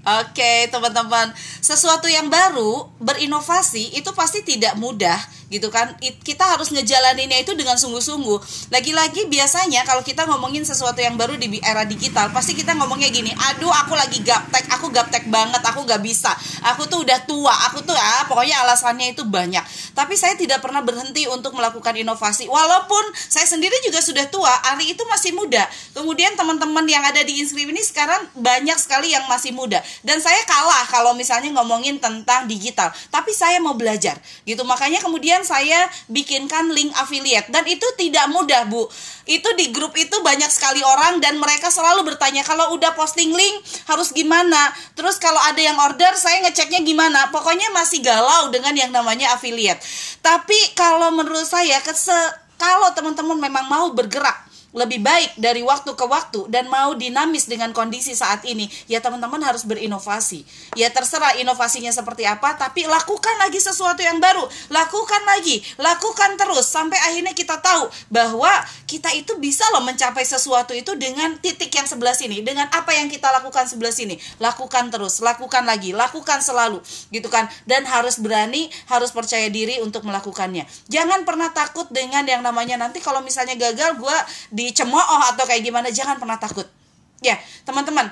Oke, 0.02 0.66
teman-teman, 0.74 1.30
sesuatu 1.62 2.10
yang 2.10 2.26
baru 2.26 2.90
berinovasi 2.98 3.94
itu 3.94 4.10
pasti 4.18 4.42
tidak 4.42 4.74
mudah, 4.82 5.22
gitu 5.52 5.68
kan? 5.68 5.94
It- 6.00 6.18
Kita 6.22 6.56
harus 6.56 6.72
ngejalaninnya 6.72 7.44
itu 7.44 7.52
dengan 7.54 7.76
sungguh-sungguh. 7.76 8.72
Lagi-lagi 8.72 9.28
biasanya 9.28 9.84
kalau 9.84 10.00
kita 10.00 10.24
ngomongin 10.24 10.64
sesuatu 10.64 10.98
yang 11.04 11.20
baru 11.20 11.36
di 11.36 11.60
era 11.60 11.84
digital, 11.84 12.32
pasti 12.32 12.56
kita 12.56 12.72
ngomongnya 12.78 13.12
gini, 13.12 13.36
"Aduh, 13.52 13.68
aku 13.68 13.94
lagi 13.98 14.24
gaptek, 14.24 14.72
aku 14.72 14.88
gaptek 14.94 15.28
banget, 15.28 15.60
aku 15.66 15.84
gak 15.84 16.00
bisa. 16.00 16.32
Aku 16.72 16.88
tuh 16.88 17.04
udah 17.04 17.20
tua, 17.28 17.52
aku 17.68 17.84
tuh 17.84 17.92
ah, 17.98 18.24
pokoknya 18.32 18.64
alasannya 18.64 19.12
itu 19.12 19.28
banyak." 19.28 19.62
Tapi 19.92 20.16
saya 20.16 20.40
tidak 20.40 20.64
pernah 20.64 20.80
berhenti 20.80 21.28
untuk 21.28 21.52
melakukan 21.58 21.98
inovasi. 22.00 22.48
Walaupun 22.48 23.04
saya 23.28 23.44
sendiri 23.44 23.76
juga 23.84 24.00
sudah 24.00 24.30
tua, 24.32 24.54
Ari 24.72 24.96
itu 24.96 25.04
masih 25.12 25.36
muda. 25.36 25.68
Kemudian 25.92 26.38
teman-teman 26.40 26.88
yang 26.88 27.04
ada 27.04 27.20
di 27.26 27.42
Inscript 27.44 27.68
ini 27.74 27.82
sekarang 27.84 28.32
banyak 28.38 28.78
sekali 28.80 29.12
yang 29.12 29.26
masih 29.28 29.52
muda 29.52 29.82
dan 30.06 30.22
saya 30.22 30.40
kalah 30.48 30.88
kalau 30.88 31.12
misalnya 31.18 31.52
ngomongin 31.52 31.98
tentang 32.00 32.48
digital 32.48 32.94
tapi 33.12 33.36
saya 33.36 33.60
mau 33.60 33.76
belajar 33.76 34.16
gitu 34.48 34.64
makanya 34.64 35.02
kemudian 35.04 35.41
saya 35.42 35.90
bikinkan 36.12 36.70
link 36.74 36.92
affiliate. 36.98 37.50
Dan 37.50 37.66
itu 37.66 37.86
tidak 37.98 38.30
mudah 38.30 38.68
bu. 38.70 38.86
Itu 39.26 39.54
di 39.56 39.74
grup 39.74 39.96
itu 39.96 40.14
banyak 40.20 40.50
sekali 40.50 40.84
orang 40.84 41.24
dan 41.24 41.40
mereka 41.40 41.72
selalu 41.72 42.14
bertanya 42.14 42.44
kalau 42.44 42.76
udah 42.76 42.94
posting 42.94 43.32
link 43.32 43.56
harus 43.88 44.12
gimana? 44.12 44.74
Terus 44.94 45.18
kalau 45.18 45.40
ada 45.42 45.62
yang 45.62 45.78
order 45.80 46.14
saya 46.20 46.44
ngeceknya 46.46 46.84
gimana? 46.84 47.32
Pokoknya 47.32 47.72
masih 47.72 48.04
galau 48.04 48.52
dengan 48.52 48.76
yang 48.76 48.92
namanya 48.94 49.34
affiliate. 49.34 49.80
Tapi 50.20 50.78
kalau 50.78 51.10
menurut 51.14 51.48
saya 51.48 51.80
kalau 52.62 52.94
teman-teman 52.94 53.42
memang 53.42 53.66
mau 53.66 53.90
bergerak 53.90 54.51
lebih 54.72 55.04
baik 55.04 55.36
dari 55.36 55.60
waktu 55.64 55.92
ke 55.96 56.06
waktu 56.08 56.48
dan 56.48 56.72
mau 56.72 56.96
dinamis 56.96 57.48
dengan 57.48 57.76
kondisi 57.76 58.16
saat 58.16 58.44
ini, 58.48 58.72
ya 58.88 59.04
teman-teman 59.04 59.40
harus 59.44 59.68
berinovasi. 59.68 60.48
Ya 60.80 60.88
terserah 60.88 61.36
inovasinya 61.40 61.92
seperti 61.92 62.24
apa, 62.24 62.56
tapi 62.56 62.88
lakukan 62.88 63.36
lagi 63.40 63.60
sesuatu 63.60 64.00
yang 64.00 64.24
baru. 64.24 64.48
Lakukan 64.72 65.22
lagi, 65.28 65.60
lakukan 65.76 66.40
terus 66.40 66.72
sampai 66.72 66.98
akhirnya 67.12 67.36
kita 67.36 67.60
tahu 67.60 67.92
bahwa 68.08 68.52
kita 68.88 69.12
itu 69.16 69.36
bisa 69.40 69.68
loh 69.76 69.84
mencapai 69.84 70.24
sesuatu 70.24 70.72
itu 70.72 70.96
dengan 70.96 71.36
titik 71.40 71.72
yang 71.72 71.88
sebelah 71.88 72.16
sini, 72.16 72.40
dengan 72.40 72.72
apa 72.72 72.96
yang 72.96 73.12
kita 73.12 73.28
lakukan 73.32 73.68
sebelah 73.68 73.92
sini. 73.92 74.16
Lakukan 74.40 74.88
terus, 74.88 75.20
lakukan 75.20 75.68
lagi, 75.68 75.92
lakukan 75.92 76.40
selalu, 76.40 76.80
gitu 77.12 77.28
kan. 77.28 77.52
Dan 77.68 77.84
harus 77.84 78.20
berani, 78.20 78.72
harus 78.88 79.12
percaya 79.12 79.52
diri 79.52 79.84
untuk 79.84 80.08
melakukannya. 80.08 80.64
Jangan 80.88 81.28
pernah 81.28 81.52
takut 81.52 81.92
dengan 81.92 82.24
yang 82.24 82.40
namanya 82.40 82.80
nanti 82.80 83.04
kalau 83.04 83.20
misalnya 83.20 83.60
gagal 83.60 84.00
gua 84.00 84.16
dicemooh 84.70 85.22
atau 85.34 85.44
kayak 85.48 85.66
gimana 85.66 85.90
jangan 85.90 86.22
pernah 86.22 86.38
takut. 86.38 86.68
Ya 87.22 87.38
teman-teman 87.66 88.10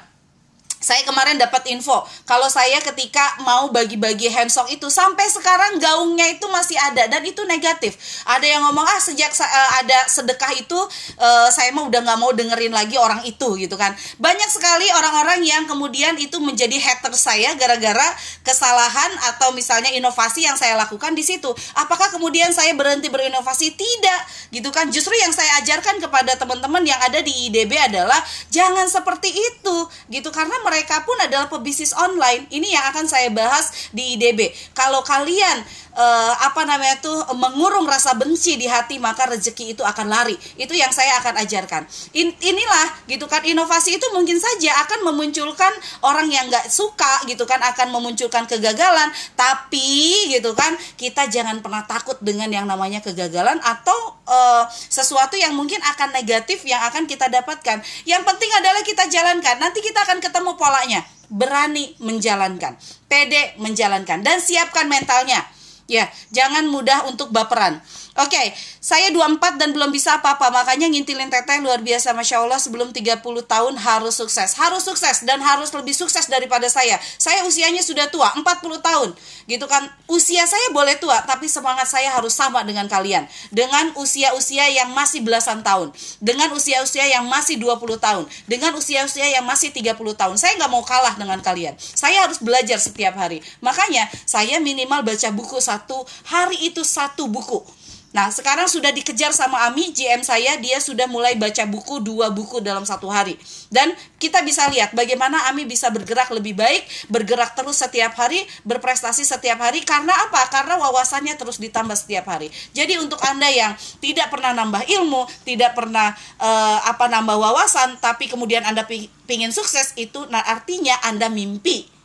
saya 0.79 1.03
kemarin 1.03 1.35
dapat 1.35 1.67
info 1.75 2.07
kalau 2.23 2.47
saya 2.47 2.79
ketika 2.79 3.43
mau 3.43 3.67
bagi-bagi 3.67 4.31
handsock 4.31 4.71
itu 4.71 4.87
sampai 4.87 5.27
sekarang 5.27 5.75
gaungnya 5.75 6.31
itu 6.31 6.47
masih 6.47 6.79
ada 6.79 7.05
dan 7.11 7.21
itu 7.27 7.43
negatif. 7.43 7.99
Ada 8.23 8.47
yang 8.47 8.63
ngomong 8.63 8.87
ah 8.87 8.99
sejak 9.03 9.31
eh, 9.35 9.69
ada 9.83 10.07
sedekah 10.07 10.55
itu 10.55 10.79
eh, 11.19 11.47
saya 11.51 11.75
mau 11.75 11.91
udah 11.91 11.99
nggak 11.99 12.19
mau 12.19 12.31
dengerin 12.31 12.71
lagi 12.71 12.95
orang 12.95 13.27
itu 13.27 13.59
gitu 13.59 13.75
kan. 13.75 13.91
Banyak 14.23 14.47
sekali 14.47 14.87
orang-orang 14.95 15.43
yang 15.43 15.67
kemudian 15.67 16.15
itu 16.15 16.39
menjadi 16.39 16.79
hater 16.79 17.11
saya 17.11 17.53
gara-gara 17.59 18.07
kesalahan 18.47 19.11
atau 19.35 19.51
misalnya 19.51 19.91
inovasi 19.91 20.47
yang 20.47 20.55
saya 20.55 20.79
lakukan 20.79 21.11
di 21.11 21.27
situ. 21.27 21.51
Apakah 21.75 22.07
kemudian 22.07 22.55
saya 22.55 22.71
berhenti 22.71 23.11
berinovasi? 23.11 23.75
Tidak 23.75 24.51
gitu 24.55 24.71
kan. 24.71 24.87
Justru 24.87 25.11
yang 25.19 25.35
saya 25.35 25.59
ajarkan 25.59 25.99
kepada 25.99 26.39
teman-teman 26.39 26.87
yang 26.87 26.97
ada 27.03 27.19
di 27.19 27.51
IDB 27.51 27.75
adalah 27.75 28.23
jangan 28.47 28.87
seperti 28.87 29.35
itu 29.35 29.75
gitu. 30.07 30.31
Karena 30.31 30.55
mereka 30.69 31.01
pun 31.01 31.17
adalah 31.17 31.49
pebisnis 31.49 31.97
online. 31.97 32.45
Ini 32.53 32.77
yang 32.77 32.85
akan 32.93 33.09
saya 33.09 33.33
bahas 33.33 33.89
di 33.89 34.13
IDB 34.13 34.53
kalau 34.77 35.01
kalian 35.01 35.65
eh, 35.95 36.33
apa 36.45 36.61
namanya 36.65 37.01
tuh 37.01 37.17
mengurung 37.33 37.85
rasa 37.89 38.13
benci 38.13 38.55
di 38.59 38.65
hati 38.69 39.01
maka 39.01 39.29
rezeki 39.29 39.77
itu 39.77 39.83
akan 39.85 40.07
lari. 40.09 40.35
Itu 40.59 40.73
yang 40.75 40.93
saya 40.93 41.17
akan 41.23 41.41
ajarkan. 41.45 41.85
In- 42.17 42.35
inilah 42.39 42.87
gitu 43.09 43.25
kan 43.25 43.41
inovasi 43.45 43.97
itu 43.97 44.07
mungkin 44.13 44.37
saja 44.37 44.75
akan 44.85 45.09
memunculkan 45.09 45.71
orang 46.05 46.29
yang 46.29 46.47
nggak 46.49 46.69
suka 46.69 47.25
gitu 47.25 47.43
kan 47.49 47.61
akan 47.61 47.89
memunculkan 47.93 48.45
kegagalan. 48.45 49.09
Tapi 49.33 50.29
gitu 50.33 50.53
kan 50.53 50.75
kita 50.99 51.27
jangan 51.31 51.61
pernah 51.63 51.85
takut 51.85 52.17
dengan 52.21 52.49
yang 52.49 52.65
namanya 52.69 53.01
kegagalan 53.01 53.57
atau 53.63 54.19
eh, 54.27 54.63
sesuatu 54.69 55.35
yang 55.35 55.53
mungkin 55.55 55.79
akan 55.81 56.13
negatif 56.15 56.63
yang 56.65 56.81
akan 56.87 57.05
kita 57.09 57.27
dapatkan. 57.27 57.81
Yang 58.05 58.23
penting 58.25 58.51
adalah 58.57 58.81
kita 58.85 59.05
jalankan. 59.09 59.55
Nanti 59.57 59.79
kita 59.81 60.05
akan 60.05 60.19
ketemu 60.21 60.51
polanya. 60.55 61.01
Berani 61.29 61.93
menjalankan. 62.01 62.73
Pede 63.05 63.53
menjalankan. 63.61 64.25
Dan 64.25 64.41
siapkan 64.41 64.89
mentalnya 64.89 65.45
Ya, 65.89 66.05
jangan 66.29 66.69
mudah 66.69 67.09
untuk 67.09 67.33
baperan. 67.33 67.81
Oke, 68.19 68.51
saya 68.83 69.15
24 69.15 69.55
dan 69.55 69.71
belum 69.71 69.95
bisa 69.95 70.19
apa-apa, 70.19 70.51
makanya 70.51 70.91
ngintilin 70.91 71.31
teteh 71.31 71.63
luar 71.63 71.79
biasa 71.79 72.11
Masya 72.11 72.43
Allah 72.43 72.59
sebelum 72.59 72.91
30 72.91 73.23
tahun 73.23 73.73
harus 73.79 74.19
sukses. 74.19 74.59
Harus 74.59 74.83
sukses 74.83 75.23
dan 75.23 75.39
harus 75.39 75.71
lebih 75.71 75.95
sukses 75.95 76.27
daripada 76.27 76.67
saya. 76.67 76.99
Saya 77.15 77.47
usianya 77.47 77.79
sudah 77.79 78.11
tua, 78.11 78.27
40 78.35 78.43
tahun. 78.83 79.15
Gitu 79.47 79.63
kan, 79.71 79.87
usia 80.11 80.43
saya 80.43 80.67
boleh 80.75 80.99
tua, 80.99 81.23
tapi 81.23 81.47
semangat 81.47 81.87
saya 81.87 82.11
harus 82.11 82.35
sama 82.35 82.59
dengan 82.67 82.91
kalian. 82.91 83.23
Dengan 83.55 83.95
usia-usia 83.95 84.67
yang 84.67 84.91
masih 84.91 85.23
belasan 85.23 85.63
tahun. 85.63 85.95
Dengan 86.19 86.51
usia-usia 86.51 87.07
yang 87.07 87.23
masih 87.23 87.55
20 87.55 88.03
tahun. 88.03 88.27
Dengan 88.51 88.75
usia-usia 88.75 89.31
yang 89.31 89.47
masih 89.47 89.71
30 89.71 89.95
tahun. 89.95 90.35
Saya 90.35 90.59
nggak 90.59 90.71
mau 90.75 90.83
kalah 90.83 91.15
dengan 91.15 91.39
kalian. 91.39 91.79
Saya 91.79 92.27
harus 92.27 92.43
belajar 92.43 92.83
setiap 92.83 93.15
hari. 93.15 93.39
Makanya 93.63 94.11
saya 94.27 94.59
minimal 94.59 95.07
baca 95.07 95.31
buku 95.31 95.63
satu 95.63 96.03
hari 96.27 96.67
itu 96.67 96.83
satu 96.83 97.31
buku. 97.31 97.78
Nah, 98.09 98.33
sekarang 98.33 98.65
sudah 98.65 98.89
dikejar 98.89 99.29
sama 99.37 99.69
Ami, 99.69 99.93
GM 99.93 100.25
saya, 100.25 100.57
dia 100.57 100.81
sudah 100.81 101.05
mulai 101.05 101.37
baca 101.37 101.61
buku, 101.69 102.01
dua 102.01 102.33
buku 102.33 102.57
dalam 102.57 102.81
satu 102.81 103.05
hari. 103.05 103.37
Dan 103.69 103.93
kita 104.17 104.41
bisa 104.41 104.65
lihat 104.73 104.97
bagaimana 104.97 105.45
Ami 105.45 105.69
bisa 105.69 105.93
bergerak 105.93 106.33
lebih 106.33 106.57
baik, 106.57 106.89
bergerak 107.05 107.53
terus 107.53 107.77
setiap 107.77 108.17
hari, 108.17 108.41
berprestasi 108.65 109.21
setiap 109.21 109.61
hari. 109.61 109.85
Karena 109.85 110.09
apa? 110.25 110.41
Karena 110.49 110.81
wawasannya 110.81 111.37
terus 111.37 111.61
ditambah 111.61 111.93
setiap 111.93 112.25
hari. 112.33 112.49
Jadi 112.73 112.97
untuk 112.97 113.21
Anda 113.21 113.45
yang 113.45 113.77
tidak 114.01 114.33
pernah 114.33 114.57
nambah 114.57 114.89
ilmu, 114.89 115.29
tidak 115.45 115.77
pernah 115.77 116.09
eh, 116.41 116.79
apa 116.89 117.05
nambah 117.13 117.37
wawasan, 117.37 118.01
tapi 118.01 118.25
kemudian 118.25 118.65
Anda 118.65 118.89
pi- 118.89 119.13
pingin 119.29 119.53
sukses, 119.53 119.93
itu 120.01 120.25
artinya 120.33 120.97
Anda 121.05 121.29
mimpi. 121.29 121.99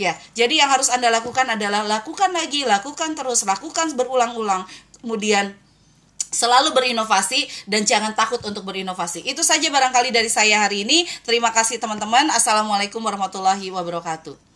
Ya, 0.00 0.16
jadi 0.32 0.64
yang 0.64 0.72
harus 0.72 0.88
Anda 0.88 1.12
lakukan 1.12 1.44
adalah 1.52 1.84
lakukan 1.84 2.32
lagi, 2.32 2.64
lakukan 2.64 3.12
terus, 3.12 3.44
lakukan 3.44 3.92
berulang-ulang. 3.92 4.64
Kemudian 5.02 5.52
selalu 6.32 6.72
berinovasi 6.72 7.44
dan 7.68 7.84
jangan 7.84 8.16
takut 8.16 8.40
untuk 8.46 8.64
berinovasi. 8.64 9.20
Itu 9.28 9.44
saja 9.44 9.68
barangkali 9.68 10.14
dari 10.14 10.32
saya 10.32 10.64
hari 10.64 10.88
ini. 10.88 11.04
Terima 11.26 11.52
kasih 11.52 11.76
teman-teman. 11.76 12.32
Assalamualaikum 12.32 13.04
warahmatullahi 13.04 13.68
wabarakatuh. 13.68 14.51